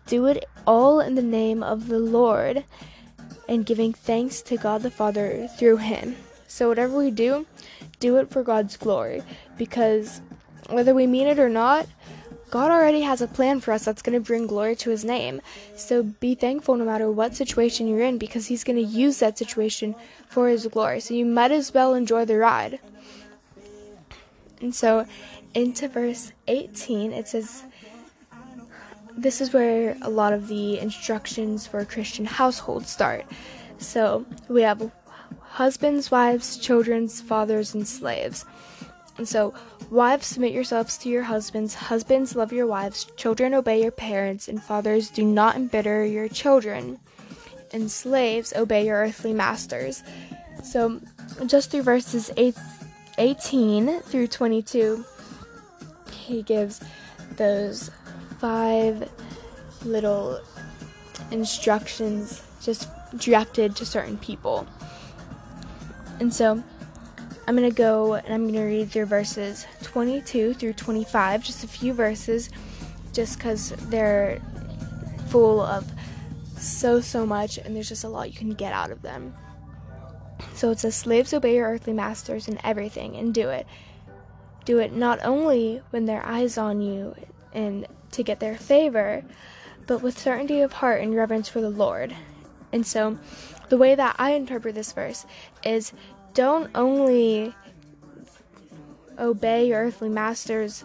do 0.07 0.27
it 0.27 0.45
all 0.67 1.01
in 1.01 1.15
the 1.15 1.23
name 1.23 1.63
of 1.63 1.89
the 1.89 1.99
Lord, 1.99 2.65
and 3.49 3.67
giving 3.67 3.93
thanks 3.93 4.43
to 4.43 4.57
God 4.57 4.83
the 4.83 4.91
Father 4.91 5.49
through 5.59 5.79
him. 5.79 6.17
So, 6.51 6.69
whatever 6.69 6.99
we 6.99 7.13
do, 7.13 7.47
do 8.01 8.17
it 8.17 8.29
for 8.29 8.43
God's 8.43 8.77
glory, 8.77 9.23
because 9.57 10.21
whether 10.69 10.95
we 10.95 11.07
mean 11.07 11.29
it 11.29 11.39
or 11.39 11.49
not, 11.49 11.87
God 12.51 12.73
already 12.73 13.03
has 13.03 13.23
a 13.23 13.29
plan 13.29 13.61
for 13.61 13.71
us 13.71 13.85
that's 13.85 14.03
going 14.03 14.19
to 14.19 14.27
bring 14.27 14.49
glory 14.49 14.75
to 14.77 14.91
His 14.91 15.05
name. 15.05 15.41
So 15.77 16.03
be 16.03 16.35
thankful 16.35 16.77
no 16.77 16.85
matter 16.85 17.09
what 17.09 17.37
situation 17.37 17.87
you're 17.87 18.01
in 18.01 18.19
because 18.19 18.47
He's 18.47 18.65
going 18.65 18.77
to 18.77 18.83
use 18.83 19.21
that 19.21 19.39
situation 19.39 19.95
for 20.29 20.49
His 20.49 20.67
glory. 20.67 20.99
So 20.99 21.15
you 21.15 21.25
might 21.25 21.53
as 21.53 21.73
well 21.73 21.95
enjoy 21.95 22.25
the 22.25 22.39
ride. 22.39 22.81
And 24.61 24.75
so 24.75 25.07
into 25.55 25.87
verse 25.87 26.33
18, 26.49 27.13
it 27.13 27.29
says, 27.29 27.63
This 29.17 29.41
is 29.41 29.53
where 29.53 29.97
a 30.03 30.11
lot 30.11 30.33
of 30.33 30.49
the 30.49 30.81
instructions 30.81 31.69
for 31.69 31.79
a 31.79 31.87
Christian 31.87 32.25
household 32.25 32.89
start. 32.89 33.25
So 33.79 34.27
we 34.49 34.63
have 34.63 34.91
husbands, 35.51 36.11
wives, 36.11 36.57
children, 36.57 37.09
fathers, 37.09 37.75
and 37.75 37.87
slaves. 37.87 38.45
And 39.19 39.29
so, 39.29 39.53
wives, 39.91 40.29
submit 40.29 40.53
yourselves 40.53 40.97
to 40.99 41.09
your 41.09 41.25
husbands. 41.25 41.75
Husbands, 41.75 42.37
love 42.37 42.53
your 42.53 42.67
wives. 42.67 43.07
Children, 43.17 43.55
obey 43.55 43.83
your 43.83 43.91
parents. 43.91 44.49
And 44.49 44.63
fathers, 44.63 45.11
do 45.11 45.25
not 45.25 45.57
embitter 45.57 46.05
your 46.05 46.29
children. 46.29 46.99
And 47.73 47.91
slaves, 47.91 48.53
obey 48.57 48.87
your 48.87 48.97
earthly 48.97 49.35
masters. 49.35 50.03
So, 50.65 51.01
just 51.47 51.71
through 51.71 51.83
verses 51.83 52.31
eight, 52.37 52.57
18 53.19 54.01
through 54.01 54.29
22, 54.29 55.05
he 56.13 56.43
gives 56.43 56.81
those 57.37 57.91
five 58.39 59.11
little 59.85 60.41
instructions 61.31 62.43
just 62.63 62.89
directed 63.17 63.77
to 63.77 63.85
certain 63.85 64.17
people. 64.19 64.67
And 66.21 66.33
so, 66.33 66.63
I'm 67.51 67.57
going 67.57 67.69
to 67.69 67.75
go 67.75 68.15
and 68.15 68.33
I'm 68.33 68.43
going 68.43 68.55
to 68.55 68.63
read 68.63 68.91
through 68.93 69.07
verses 69.07 69.67
22 69.83 70.55
through 70.55 70.75
25, 70.75 71.43
just 71.43 71.65
a 71.65 71.67
few 71.67 71.93
verses, 71.93 72.51
just 73.13 73.39
because 73.39 73.71
they're 73.89 74.41
full 75.31 75.61
of 75.61 75.91
so, 76.57 77.01
so 77.01 77.27
much, 77.27 77.59
and 77.59 77.75
there's 77.75 77.89
just 77.89 78.05
a 78.05 78.09
lot 78.09 78.29
you 78.29 78.39
can 78.39 78.51
get 78.51 78.73
out 78.73 78.91
of 78.91 79.03
them. 79.03 79.35
So 80.55 80.71
it 80.71 80.79
says, 80.79 80.95
Slaves, 80.95 81.35
obey 81.35 81.57
your 81.57 81.69
earthly 81.69 81.93
masters 81.93 82.47
in 82.47 82.65
everything, 82.65 83.17
and 83.17 83.35
do 83.35 83.49
it. 83.49 83.67
Do 84.65 84.79
it 84.79 84.93
not 84.93 85.19
only 85.25 85.83
when 85.91 86.05
their 86.05 86.25
eyes 86.25 86.59
on 86.59 86.81
you 86.81 87.17
and 87.53 87.87
to 88.13 88.23
get 88.23 88.41
their 88.41 88.57
favor, 88.57 89.25
but 89.87 90.03
with 90.03 90.19
certainty 90.19 90.61
of 90.61 90.75
heart 90.75 91.01
and 91.01 91.17
reverence 91.17 91.49
for 91.49 91.61
the 91.61 91.71
Lord. 91.71 92.15
And 92.73 92.87
so, 92.87 93.19
the 93.71 93.79
way 93.79 93.95
that 93.95 94.17
I 94.19 94.33
interpret 94.33 94.75
this 94.75 94.93
verse 94.93 95.25
is 95.65 95.93
don't 96.35 96.71
only 96.75 97.55
obey 99.19 99.69
your 99.69 99.81
earthly 99.87 100.09
masters 100.09 100.85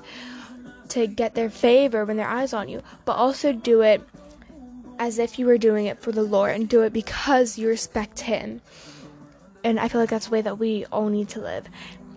to 0.89 1.07
get 1.07 1.35
their 1.35 1.49
favor 1.49 2.05
when 2.05 2.17
their 2.17 2.27
eyes 2.27 2.53
on 2.53 2.69
you, 2.69 2.81
but 3.03 3.13
also 3.13 3.51
do 3.51 3.81
it 3.81 4.01
as 4.99 5.19
if 5.19 5.37
you 5.37 5.45
were 5.45 5.57
doing 5.57 5.87
it 5.87 5.99
for 5.99 6.11
the 6.11 6.23
Lord 6.23 6.55
and 6.55 6.69
do 6.69 6.83
it 6.83 6.93
because 6.93 7.57
you 7.57 7.67
respect 7.67 8.21
Him. 8.21 8.61
And 9.63 9.79
I 9.79 9.87
feel 9.87 9.99
like 9.99 10.11
that's 10.11 10.27
the 10.27 10.31
way 10.31 10.41
that 10.41 10.59
we 10.59 10.85
all 10.85 11.09
need 11.09 11.29
to 11.29 11.41
live. 11.41 11.67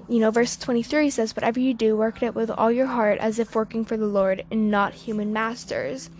You 0.09 0.21
know, 0.21 0.31
verse 0.31 0.57
23 0.57 1.11
says, 1.11 1.35
Whatever 1.35 1.61
you 1.61 1.75
do, 1.75 1.97
work 1.97 2.23
it 2.23 2.35
with 2.35 2.51
all 2.51 2.71
your 2.71 2.87
heart 2.87 3.19
as 3.19 3.39
if 3.39 3.55
working 3.55 3.85
for 3.85 3.97
the 3.97 4.07
Lord 4.07 4.45
and 4.51 4.71
not 4.71 4.95
human 4.95 5.33
masters. 5.33 6.11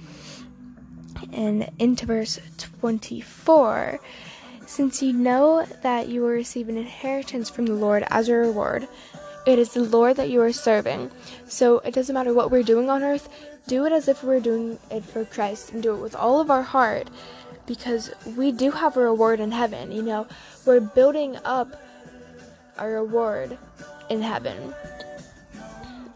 And 1.33 1.71
into 1.79 2.07
verse 2.07 2.39
24 2.81 4.01
since 4.69 5.03
you 5.03 5.15
know 5.15 5.65
that 5.83 6.09
you 6.09 6.21
will 6.21 6.29
receive 6.29 6.69
an 6.69 6.77
inheritance 6.77 7.49
from 7.49 7.65
the 7.65 7.73
Lord 7.73 8.05
as 8.11 8.29
a 8.29 8.35
reward, 8.35 8.87
It 9.47 9.59
is 9.59 9.73
the 9.73 9.83
Lord 9.83 10.17
that 10.17 10.29
you 10.29 10.43
are 10.43 10.53
serving. 10.53 11.11
So 11.47 11.79
it 11.79 11.95
doesn't 11.95 12.13
matter 12.13 12.35
what 12.35 12.51
we're 12.51 12.63
doing 12.63 12.91
on 12.91 13.03
earth, 13.03 13.31
do 13.67 13.87
it 13.87 13.93
as 13.93 14.09
if 14.09 14.23
we're 14.23 14.41
doing 14.41 14.79
it 14.91 15.05
for 15.05 15.25
Christ 15.25 15.73
and 15.73 15.83
do 15.83 15.95
it 15.95 16.03
with 16.03 16.15
all 16.15 16.39
of 16.39 16.51
our 16.51 16.63
heart 16.63 17.09
because 17.65 18.11
we 18.37 18.53
do 18.53 18.71
have 18.73 18.99
a 18.99 19.01
reward 19.01 19.41
in 19.41 19.53
heaven. 19.53 19.91
You 19.91 20.03
know, 20.03 20.27
we're 20.67 20.81
building 20.81 21.39
up 21.47 21.81
a 22.77 22.87
reward 22.87 23.57
in 24.11 24.21
heaven. 24.21 24.75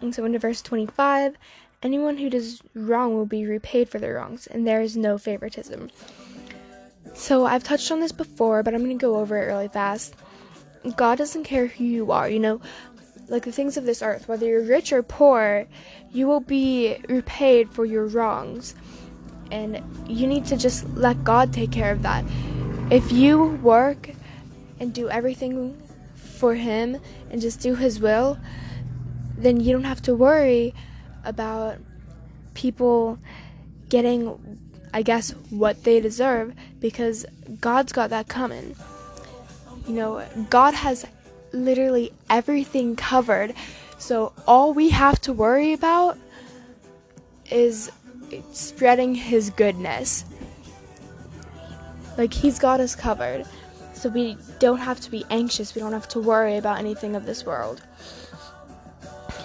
And 0.02 0.14
so 0.14 0.26
into 0.26 0.38
verse 0.38 0.60
25, 0.60 1.36
anyone 1.82 2.18
who 2.18 2.28
does 2.28 2.60
wrong 2.74 3.14
will 3.14 3.24
be 3.24 3.46
repaid 3.46 3.88
for 3.88 3.98
their 3.98 4.16
wrongs, 4.16 4.46
and 4.46 4.66
there 4.66 4.82
is 4.82 4.94
no 4.94 5.16
favoritism. 5.16 5.90
So 7.14 7.46
I've 7.46 7.64
touched 7.64 7.90
on 7.90 8.00
this 8.00 8.12
before, 8.12 8.62
but 8.62 8.74
I'm 8.74 8.84
going 8.84 8.98
to 8.98 9.02
go 9.02 9.16
over 9.16 9.40
it 9.40 9.46
really 9.46 9.68
fast. 9.68 10.14
God 10.96 11.18
doesn't 11.18 11.44
care 11.44 11.66
who 11.66 11.84
you 11.84 12.10
are, 12.10 12.28
you 12.28 12.40
know, 12.40 12.60
like 13.28 13.44
the 13.44 13.52
things 13.52 13.76
of 13.76 13.84
this 13.84 14.02
earth, 14.02 14.28
whether 14.28 14.46
you're 14.46 14.62
rich 14.62 14.92
or 14.92 15.02
poor, 15.02 15.66
you 16.10 16.26
will 16.26 16.40
be 16.40 16.96
repaid 17.08 17.70
for 17.70 17.84
your 17.84 18.06
wrongs. 18.06 18.74
And 19.50 19.82
you 20.08 20.26
need 20.26 20.46
to 20.46 20.56
just 20.56 20.88
let 20.90 21.22
God 21.24 21.52
take 21.52 21.70
care 21.70 21.92
of 21.92 22.02
that. 22.02 22.24
If 22.90 23.12
you 23.12 23.44
work 23.62 24.10
and 24.80 24.92
do 24.92 25.08
everything 25.08 25.80
for 26.14 26.54
Him 26.54 26.98
and 27.30 27.40
just 27.40 27.60
do 27.60 27.74
His 27.74 28.00
will, 28.00 28.38
then 29.36 29.60
you 29.60 29.72
don't 29.72 29.84
have 29.84 30.02
to 30.02 30.14
worry 30.14 30.74
about 31.24 31.78
people 32.54 33.18
getting, 33.88 34.58
I 34.92 35.02
guess, 35.02 35.30
what 35.50 35.84
they 35.84 36.00
deserve 36.00 36.54
because 36.82 37.24
God's 37.60 37.92
got 37.92 38.10
that 38.10 38.28
coming. 38.28 38.76
You 39.86 39.94
know, 39.94 40.26
God 40.50 40.74
has 40.74 41.06
literally 41.52 42.12
everything 42.28 42.96
covered. 42.96 43.54
So 43.98 44.32
all 44.46 44.74
we 44.74 44.90
have 44.90 45.20
to 45.22 45.32
worry 45.32 45.72
about 45.72 46.18
is 47.50 47.90
spreading 48.52 49.14
his 49.14 49.50
goodness. 49.50 50.24
Like 52.18 52.34
he's 52.34 52.58
got 52.58 52.80
us 52.80 52.94
covered. 52.94 53.46
So 53.94 54.08
we 54.08 54.36
don't 54.58 54.78
have 54.78 55.00
to 55.00 55.10
be 55.10 55.24
anxious. 55.30 55.74
We 55.74 55.80
don't 55.80 55.92
have 55.92 56.08
to 56.08 56.20
worry 56.20 56.56
about 56.56 56.78
anything 56.78 57.14
of 57.14 57.24
this 57.24 57.46
world. 57.46 57.80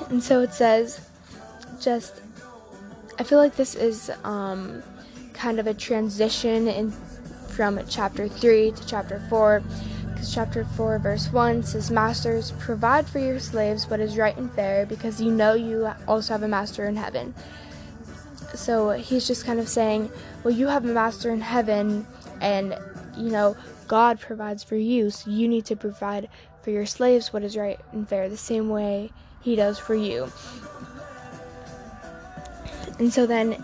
And 0.09 0.23
so 0.23 0.41
it 0.41 0.53
says 0.53 1.07
just 1.79 2.21
I 3.19 3.23
feel 3.23 3.37
like 3.37 3.55
this 3.55 3.75
is 3.75 4.11
um, 4.23 4.81
kind 5.33 5.59
of 5.59 5.67
a 5.67 5.73
transition 5.73 6.67
in 6.67 6.93
from 7.57 7.79
chapter 7.89 8.27
3 8.27 8.71
to 8.71 8.85
chapter 8.85 9.19
4 9.31 9.63
because 10.11 10.31
chapter 10.31 10.63
4, 10.63 10.99
verse 10.99 11.31
1 11.31 11.63
says, 11.63 11.89
Masters, 11.89 12.51
provide 12.59 13.07
for 13.07 13.17
your 13.17 13.39
slaves 13.39 13.89
what 13.89 13.99
is 13.99 14.15
right 14.15 14.37
and 14.37 14.51
fair, 14.53 14.85
because 14.85 15.19
you 15.19 15.31
know 15.31 15.53
you 15.53 15.91
also 16.07 16.33
have 16.33 16.43
a 16.43 16.47
master 16.47 16.85
in 16.85 16.95
heaven. 16.95 17.33
So 18.53 18.91
he's 18.91 19.27
just 19.27 19.43
kind 19.43 19.59
of 19.59 19.67
saying, 19.67 20.11
Well, 20.43 20.53
you 20.53 20.67
have 20.67 20.85
a 20.85 20.93
master 20.93 21.31
in 21.31 21.41
heaven, 21.41 22.05
and, 22.41 22.77
you 23.17 23.31
know, 23.31 23.55
God 23.87 24.19
provides 24.19 24.63
for 24.63 24.75
you, 24.75 25.09
so 25.09 25.29
you 25.29 25.47
need 25.47 25.65
to 25.65 25.75
provide 25.75 26.29
for 26.61 26.69
your 26.69 26.85
slaves 26.85 27.33
what 27.33 27.43
is 27.43 27.57
right 27.57 27.79
and 27.91 28.07
fair, 28.07 28.29
the 28.29 28.37
same 28.37 28.69
way 28.69 29.11
he 29.41 29.55
does 29.55 29.79
for 29.79 29.95
you. 29.95 30.31
And 32.99 33.11
so 33.11 33.25
then, 33.25 33.63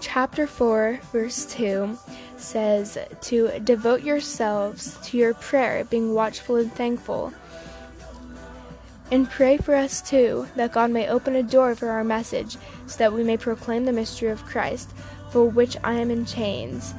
chapter 0.00 0.46
4, 0.46 1.00
verse 1.12 1.44
2 1.46 1.98
says 2.44 2.98
to 3.22 3.58
devote 3.60 4.02
yourselves 4.02 4.96
to 5.04 5.16
your 5.16 5.34
prayer, 5.34 5.84
being 5.84 6.14
watchful 6.14 6.56
and 6.56 6.72
thankful. 6.72 7.32
And 9.10 9.28
pray 9.28 9.56
for 9.58 9.74
us 9.74 10.00
too, 10.00 10.46
that 10.56 10.72
God 10.72 10.90
may 10.90 11.08
open 11.08 11.34
a 11.36 11.42
door 11.42 11.74
for 11.74 11.88
our 11.88 12.04
message, 12.04 12.56
so 12.86 12.98
that 12.98 13.12
we 13.12 13.22
may 13.22 13.36
proclaim 13.36 13.84
the 13.84 13.92
mystery 13.92 14.28
of 14.28 14.44
Christ, 14.44 14.90
for 15.30 15.44
which 15.44 15.76
I 15.84 15.94
am 15.94 16.10
in 16.10 16.24
chains. 16.24 16.94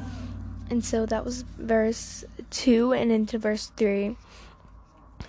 And 0.69 0.83
so 0.83 1.05
that 1.05 1.23
was 1.23 1.43
verse 1.57 2.23
2 2.51 2.93
and 2.93 3.11
into 3.11 3.37
verse 3.37 3.71
3. 3.77 4.15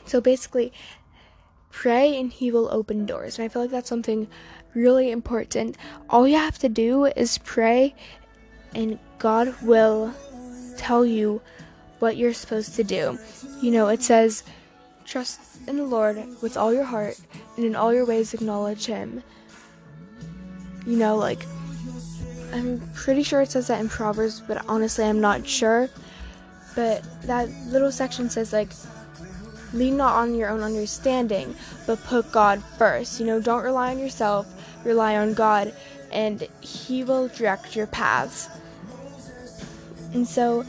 So 0.06 0.20
basically, 0.20 0.72
pray 1.70 2.18
and 2.18 2.32
He 2.32 2.50
will 2.50 2.68
open 2.72 3.06
doors. 3.06 3.38
And 3.38 3.44
I 3.44 3.48
feel 3.48 3.62
like 3.62 3.70
that's 3.70 3.88
something 3.88 4.28
really 4.74 5.10
important. 5.10 5.76
All 6.08 6.28
you 6.28 6.36
have 6.36 6.58
to 6.58 6.68
do 6.68 7.06
is 7.06 7.38
pray 7.38 7.94
and 8.76 8.98
God 9.18 9.54
will 9.62 10.12
tell 10.76 11.06
you 11.06 11.40
what 11.98 12.18
you're 12.18 12.34
supposed 12.34 12.74
to 12.76 12.84
do. 12.84 13.18
You 13.62 13.70
know, 13.70 13.88
it 13.88 14.02
says, 14.02 14.42
trust 15.06 15.40
in 15.66 15.78
the 15.78 15.84
Lord 15.84 16.22
with 16.42 16.58
all 16.58 16.74
your 16.74 16.84
heart 16.84 17.18
and 17.56 17.64
in 17.64 17.74
all 17.74 17.94
your 17.94 18.04
ways 18.04 18.34
acknowledge 18.34 18.84
Him. 18.84 19.22
You 20.86 20.98
know, 20.98 21.16
like, 21.16 21.44
I'm 22.52 22.82
pretty 22.94 23.22
sure 23.22 23.40
it 23.40 23.50
says 23.50 23.68
that 23.68 23.80
in 23.80 23.88
Proverbs, 23.88 24.42
but 24.46 24.62
honestly, 24.68 25.06
I'm 25.06 25.22
not 25.22 25.48
sure. 25.48 25.88
But 26.74 27.02
that 27.22 27.48
little 27.68 27.90
section 27.90 28.28
says, 28.28 28.52
like, 28.52 28.68
lean 29.72 29.96
not 29.96 30.16
on 30.16 30.34
your 30.34 30.50
own 30.50 30.60
understanding, 30.60 31.56
but 31.86 32.04
put 32.04 32.30
God 32.30 32.62
first. 32.76 33.18
You 33.20 33.26
know, 33.26 33.40
don't 33.40 33.64
rely 33.64 33.92
on 33.92 33.98
yourself, 33.98 34.46
rely 34.84 35.16
on 35.16 35.32
God, 35.32 35.74
and 36.12 36.46
He 36.60 37.04
will 37.04 37.28
direct 37.28 37.74
your 37.74 37.86
paths. 37.86 38.50
And 40.16 40.26
so 40.26 40.64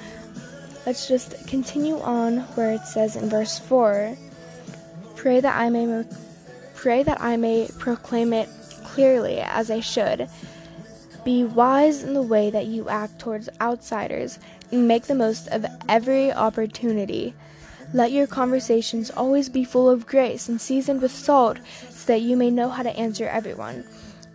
let's 0.85 1.07
just 1.07 1.47
continue 1.47 2.01
on 2.01 2.39
where 2.55 2.73
it 2.73 2.85
says 2.85 3.15
in 3.15 3.29
verse 3.29 3.57
4 3.57 4.17
Pray 5.15 5.39
that 5.39 5.55
I 5.55 5.69
may 5.69 6.03
pray 6.75 7.01
that 7.03 7.21
I 7.21 7.37
may 7.37 7.69
proclaim 7.79 8.33
it 8.33 8.49
clearly 8.83 9.39
as 9.39 9.71
I 9.71 9.79
should. 9.79 10.27
Be 11.23 11.45
wise 11.45 12.03
in 12.03 12.13
the 12.13 12.21
way 12.21 12.49
that 12.49 12.65
you 12.65 12.89
act 12.89 13.19
towards 13.19 13.47
outsiders 13.61 14.37
and 14.69 14.85
make 14.85 15.03
the 15.03 15.15
most 15.15 15.47
of 15.47 15.65
every 15.87 16.33
opportunity. 16.33 17.33
Let 17.93 18.11
your 18.11 18.27
conversations 18.27 19.09
always 19.11 19.47
be 19.47 19.63
full 19.63 19.89
of 19.89 20.05
grace 20.05 20.49
and 20.49 20.59
seasoned 20.59 21.01
with 21.01 21.11
salt 21.11 21.59
so 21.89 22.05
that 22.07 22.19
you 22.19 22.35
may 22.35 22.51
know 22.51 22.67
how 22.67 22.83
to 22.83 22.97
answer 22.97 23.29
everyone. 23.29 23.85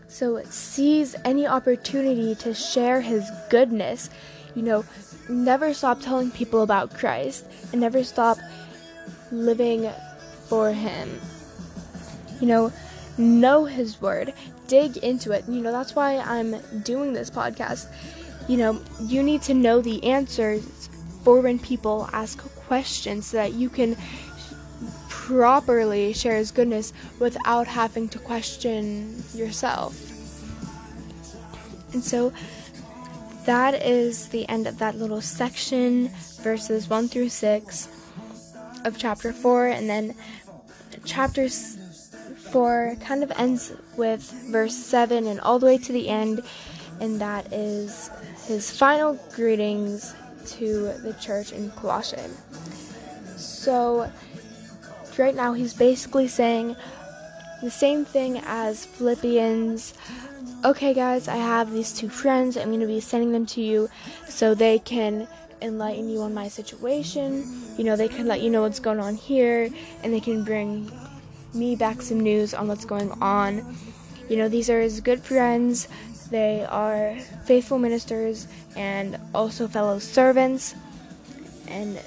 So 0.09 0.43
seize 0.45 1.17
any 1.23 1.47
opportunity 1.47 2.35
to 2.37 2.55
share 2.55 3.03
his 3.03 3.31
goodness 3.51 4.09
you 4.55 4.63
know, 4.63 4.85
never 5.29 5.73
stop 5.75 6.01
telling 6.01 6.31
people 6.31 6.63
about 6.63 6.95
Christ 6.95 7.47
and 7.73 7.81
never 7.81 8.05
stop 8.05 8.39
living 9.31 9.91
for 10.49 10.73
Him. 10.73 11.21
You 12.41 12.47
know, 12.47 12.73
know 13.19 13.65
His 13.65 14.01
Word, 14.01 14.35
dig 14.67 14.97
into 14.99 15.33
it. 15.33 15.45
You 15.49 15.61
know, 15.61 15.73
that's 15.73 15.95
why 15.95 16.19
I'm 16.19 16.57
doing 16.83 17.13
this 17.13 17.31
podcast. 17.31 17.87
You 18.49 18.57
know, 18.57 18.83
you 19.03 19.23
need 19.23 19.43
to 19.43 19.55
know 19.55 19.81
the 19.81 20.03
answers 20.05 20.89
for 21.23 21.41
when 21.41 21.59
people 21.59 22.09
ask 22.13 22.39
questions 22.67 23.27
so 23.27 23.37
that 23.37 23.53
you 23.53 23.69
can 23.69 23.97
properly 25.09 26.13
share 26.13 26.37
His 26.37 26.51
goodness 26.51 26.93
without 27.19 27.67
having 27.67 28.09
to 28.09 28.19
question 28.19 29.23
yourself. 29.35 29.95
And 31.93 32.03
so, 32.03 32.33
that 33.45 33.75
is 33.75 34.29
the 34.29 34.49
end 34.49 34.67
of 34.67 34.79
that 34.79 34.97
little 34.97 35.21
section, 35.21 36.11
verses 36.41 36.89
1 36.89 37.09
through 37.09 37.29
6 37.29 37.89
of 38.85 38.99
chapter 38.99 39.33
4. 39.33 39.67
And 39.69 39.89
then 39.89 40.15
chapter 41.05 41.49
4 41.49 42.97
kind 43.01 43.23
of 43.23 43.33
ends 43.37 43.73
with 43.97 44.23
verse 44.51 44.77
7 44.77 45.27
and 45.27 45.41
all 45.41 45.59
the 45.59 45.67
way 45.67 45.79
to 45.79 45.93
the 45.93 46.09
end. 46.09 46.43
And 47.01 47.21
that 47.21 47.53
is 47.53 48.11
his 48.47 48.77
final 48.77 49.19
greetings 49.35 50.15
to 50.47 50.93
the 51.03 51.17
church 51.21 51.53
in 51.53 51.71
Colossae. 51.73 52.19
So, 53.37 54.11
right 55.19 55.35
now, 55.35 55.53
he's 55.53 55.75
basically 55.75 56.29
saying 56.29 56.77
the 57.63 57.71
same 57.71 58.05
thing 58.05 58.41
as 58.45 58.85
Philippians 58.85 59.95
okay, 60.65 60.95
guys, 60.95 61.29
I 61.29 61.37
have 61.37 61.73
these 61.73 61.93
two 61.93 62.09
friends. 62.09 62.57
I'm 62.57 62.69
going 62.69 62.81
to 62.81 62.87
be 62.87 63.01
sending 63.01 63.33
them 63.33 63.47
to 63.47 63.61
you 63.61 63.89
so 64.29 64.55
they 64.55 64.79
can 64.79 65.27
enlighten 65.61 66.09
you 66.09 66.21
on 66.23 66.35
my 66.35 66.49
situation. 66.49 67.45
You 67.77 67.85
know, 67.85 67.97
they 67.97 68.09
can 68.09 68.27
let 68.27 68.41
you 68.41 68.51
know 68.51 68.63
what's 68.63 68.81
going 68.81 69.01
on 69.01 69.15
here 69.15 69.69
and 70.03 70.13
they 70.13 70.21
can 70.21 70.45
bring 70.45 70.91
me 71.55 71.77
back 71.77 72.03
some 72.03 72.21
news 72.21 72.55
on 72.55 72.69
what's 72.69 72.85
going 72.85 73.11
on. 73.21 73.77
You 74.29 74.37
know, 74.37 74.49
these 74.49 74.71
are 74.71 74.81
his 74.81 75.01
good 75.01 75.21
friends. 75.21 75.89
They 76.31 76.65
are 76.65 77.17
faithful 77.45 77.79
ministers 77.79 78.47
and 78.77 79.19
also 79.35 79.69
fellow 79.69 79.99
servants. 79.99 80.75
And 81.69 82.01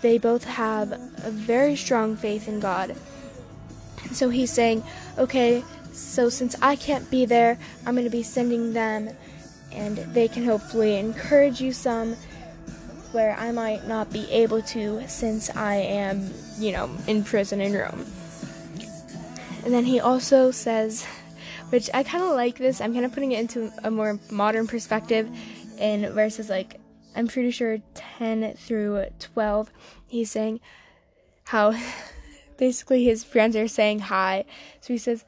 they 0.00 0.18
both 0.18 0.44
have 0.44 0.92
a 0.92 1.30
very 1.30 1.76
strong 1.76 2.16
faith 2.16 2.48
in 2.48 2.60
God. 2.60 2.96
So 4.12 4.28
he's 4.30 4.50
saying, 4.50 4.82
okay, 5.18 5.62
so 5.92 6.28
since 6.28 6.56
I 6.62 6.76
can't 6.76 7.10
be 7.10 7.24
there, 7.24 7.58
I'm 7.86 7.94
going 7.94 8.04
to 8.04 8.10
be 8.10 8.22
sending 8.22 8.72
them 8.72 9.10
and 9.72 9.96
they 9.96 10.28
can 10.28 10.44
hopefully 10.44 10.98
encourage 10.98 11.60
you 11.60 11.72
some 11.72 12.16
where 13.12 13.36
I 13.38 13.50
might 13.50 13.86
not 13.86 14.12
be 14.12 14.30
able 14.30 14.62
to 14.62 15.06
since 15.08 15.50
I 15.50 15.76
am, 15.76 16.30
you 16.58 16.72
know, 16.72 16.90
in 17.06 17.24
prison 17.24 17.60
in 17.60 17.72
Rome. 17.72 18.06
and 19.64 19.72
then 19.74 19.84
he 19.84 20.00
also 20.00 20.50
says, 20.50 21.04
which 21.70 21.90
I 21.92 22.02
kind 22.02 22.22
of 22.22 22.30
like 22.30 22.58
this, 22.58 22.80
I'm 22.80 22.92
kind 22.92 23.04
of 23.04 23.12
putting 23.12 23.32
it 23.32 23.40
into 23.40 23.72
a 23.82 23.90
more 23.90 24.18
modern 24.30 24.66
perspective 24.66 25.28
in 25.78 26.12
verses 26.12 26.48
like, 26.48 26.80
I'm 27.16 27.26
pretty 27.26 27.50
sure 27.50 27.78
10 27.94 28.54
through 28.54 29.06
12. 29.18 29.70
He's 30.06 30.30
saying 30.30 30.60
how 31.44 31.74
basically 32.58 33.04
his 33.04 33.24
friends 33.24 33.56
are 33.56 33.68
saying 33.68 34.00
hi. 34.00 34.44
So 34.80 34.92
he 34.92 34.98
says, 34.98 35.24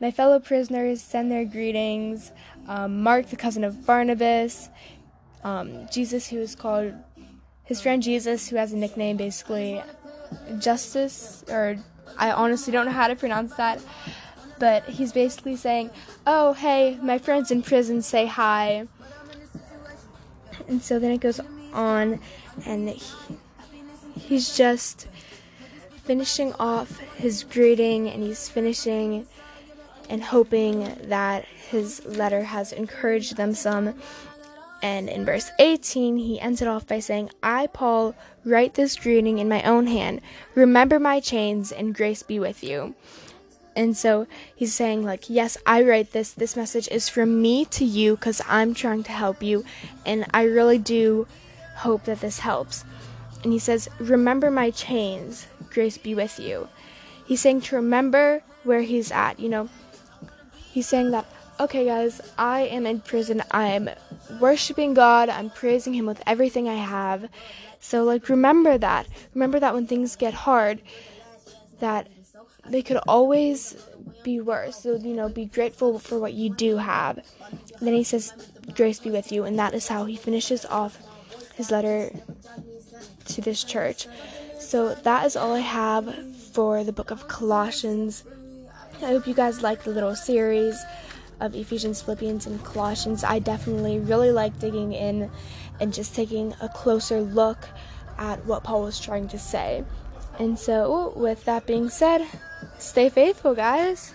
My 0.00 0.12
fellow 0.12 0.38
prisoners 0.38 1.02
send 1.02 1.30
their 1.30 1.44
greetings. 1.44 2.30
Um, 2.68 3.02
Mark, 3.02 3.30
the 3.30 3.36
cousin 3.36 3.64
of 3.64 3.84
Barnabas. 3.84 4.68
Um, 5.42 5.88
Jesus, 5.90 6.28
who 6.28 6.38
is 6.38 6.54
called 6.54 6.94
his 7.64 7.80
friend 7.80 8.02
Jesus, 8.02 8.48
who 8.48 8.56
has 8.56 8.72
a 8.72 8.76
nickname 8.76 9.16
basically 9.16 9.82
Justice, 10.58 11.44
or 11.48 11.76
I 12.16 12.30
honestly 12.30 12.72
don't 12.72 12.86
know 12.86 12.92
how 12.92 13.08
to 13.08 13.16
pronounce 13.16 13.54
that, 13.54 13.80
but 14.58 14.84
he's 14.84 15.12
basically 15.12 15.56
saying, 15.56 15.90
Oh, 16.26 16.52
hey, 16.52 16.98
my 17.02 17.18
friends 17.18 17.50
in 17.50 17.62
prison 17.62 18.02
say 18.02 18.26
hi. 18.26 18.86
And 20.68 20.82
so 20.82 20.98
then 20.98 21.12
it 21.12 21.20
goes 21.20 21.40
on, 21.72 22.20
and 22.66 22.88
he, 22.88 23.36
he's 24.18 24.56
just 24.56 25.08
finishing 26.04 26.52
off 26.54 26.98
his 27.16 27.42
greeting, 27.44 28.08
and 28.08 28.22
he's 28.22 28.48
finishing 28.48 29.26
and 30.08 30.22
hoping 30.22 30.94
that 31.08 31.44
his 31.44 32.04
letter 32.04 32.42
has 32.42 32.72
encouraged 32.72 33.36
them 33.36 33.54
some. 33.54 33.94
And 34.82 35.08
in 35.08 35.24
verse 35.24 35.50
18, 35.58 36.16
he 36.18 36.40
ends 36.40 36.62
it 36.62 36.68
off 36.68 36.86
by 36.86 37.00
saying, 37.00 37.30
I, 37.42 37.66
Paul, 37.66 38.14
write 38.44 38.74
this 38.74 38.96
greeting 38.96 39.38
in 39.38 39.48
my 39.48 39.62
own 39.62 39.86
hand. 39.86 40.20
Remember 40.54 40.98
my 40.98 41.20
chains, 41.20 41.72
and 41.72 41.94
grace 41.94 42.22
be 42.22 42.38
with 42.38 42.62
you. 42.62 42.94
And 43.74 43.96
so 43.96 44.26
he's 44.56 44.74
saying, 44.74 45.04
like, 45.04 45.30
yes, 45.30 45.56
I 45.64 45.82
write 45.82 46.12
this. 46.12 46.32
This 46.32 46.56
message 46.56 46.88
is 46.88 47.08
from 47.08 47.40
me 47.40 47.64
to 47.66 47.84
you 47.84 48.16
because 48.16 48.42
I'm 48.48 48.74
trying 48.74 49.04
to 49.04 49.12
help 49.12 49.42
you. 49.42 49.64
And 50.04 50.26
I 50.32 50.42
really 50.44 50.78
do 50.78 51.28
hope 51.76 52.04
that 52.04 52.20
this 52.20 52.40
helps. 52.40 52.84
And 53.44 53.52
he 53.52 53.58
says, 53.60 53.88
Remember 54.00 54.50
my 54.50 54.70
chains. 54.70 55.46
Grace 55.70 55.96
be 55.96 56.14
with 56.14 56.40
you. 56.40 56.68
He's 57.24 57.40
saying 57.40 57.60
to 57.62 57.76
remember 57.76 58.42
where 58.64 58.82
he's 58.82 59.12
at. 59.12 59.38
You 59.38 59.48
know, 59.48 59.68
he's 60.78 60.86
saying 60.86 61.10
that, 61.10 61.26
okay, 61.58 61.84
guys, 61.84 62.20
I 62.38 62.60
am 62.60 62.86
in 62.86 63.00
prison. 63.00 63.42
I'm 63.50 63.90
worshiping 64.38 64.94
God. 64.94 65.28
I'm 65.28 65.50
praising 65.50 65.92
Him 65.92 66.06
with 66.06 66.22
everything 66.24 66.68
I 66.68 66.76
have. 66.76 67.28
So, 67.80 68.04
like, 68.04 68.28
remember 68.28 68.78
that. 68.78 69.08
Remember 69.34 69.58
that 69.58 69.74
when 69.74 69.88
things 69.88 70.14
get 70.14 70.34
hard, 70.34 70.80
that 71.80 72.06
they 72.68 72.80
could 72.80 72.98
always 73.08 73.74
be 74.22 74.40
worse. 74.40 74.84
So, 74.84 74.94
you 74.94 75.14
know, 75.14 75.28
be 75.28 75.46
grateful 75.46 75.98
for 75.98 76.16
what 76.20 76.34
you 76.34 76.48
do 76.48 76.76
have. 76.76 77.18
And 77.50 77.82
then 77.86 77.94
he 77.94 78.04
says, 78.04 78.32
Grace 78.76 79.00
be 79.00 79.10
with 79.10 79.32
you. 79.32 79.42
And 79.42 79.58
that 79.58 79.74
is 79.74 79.88
how 79.88 80.04
he 80.04 80.14
finishes 80.14 80.64
off 80.64 81.02
his 81.56 81.72
letter 81.72 82.12
to 83.24 83.40
this 83.40 83.64
church. 83.64 84.06
So, 84.60 84.94
that 84.94 85.26
is 85.26 85.34
all 85.34 85.54
I 85.54 85.66
have 85.80 86.06
for 86.54 86.84
the 86.84 86.92
book 86.92 87.10
of 87.10 87.26
Colossians. 87.26 88.22
I 89.00 89.06
hope 89.06 89.28
you 89.28 89.34
guys 89.34 89.62
like 89.62 89.84
the 89.84 89.90
little 89.90 90.16
series 90.16 90.84
of 91.40 91.54
Ephesians, 91.54 92.02
Philippians, 92.02 92.46
and 92.46 92.62
Colossians. 92.64 93.22
I 93.22 93.38
definitely 93.38 94.00
really 94.00 94.32
like 94.32 94.58
digging 94.58 94.92
in 94.92 95.30
and 95.80 95.94
just 95.94 96.16
taking 96.16 96.52
a 96.60 96.68
closer 96.68 97.20
look 97.20 97.68
at 98.18 98.44
what 98.44 98.64
Paul 98.64 98.82
was 98.82 98.98
trying 98.98 99.28
to 99.28 99.38
say. 99.38 99.84
And 100.40 100.58
so, 100.58 101.12
with 101.14 101.44
that 101.44 101.64
being 101.64 101.88
said, 101.90 102.26
stay 102.78 103.08
faithful, 103.08 103.54
guys. 103.54 104.14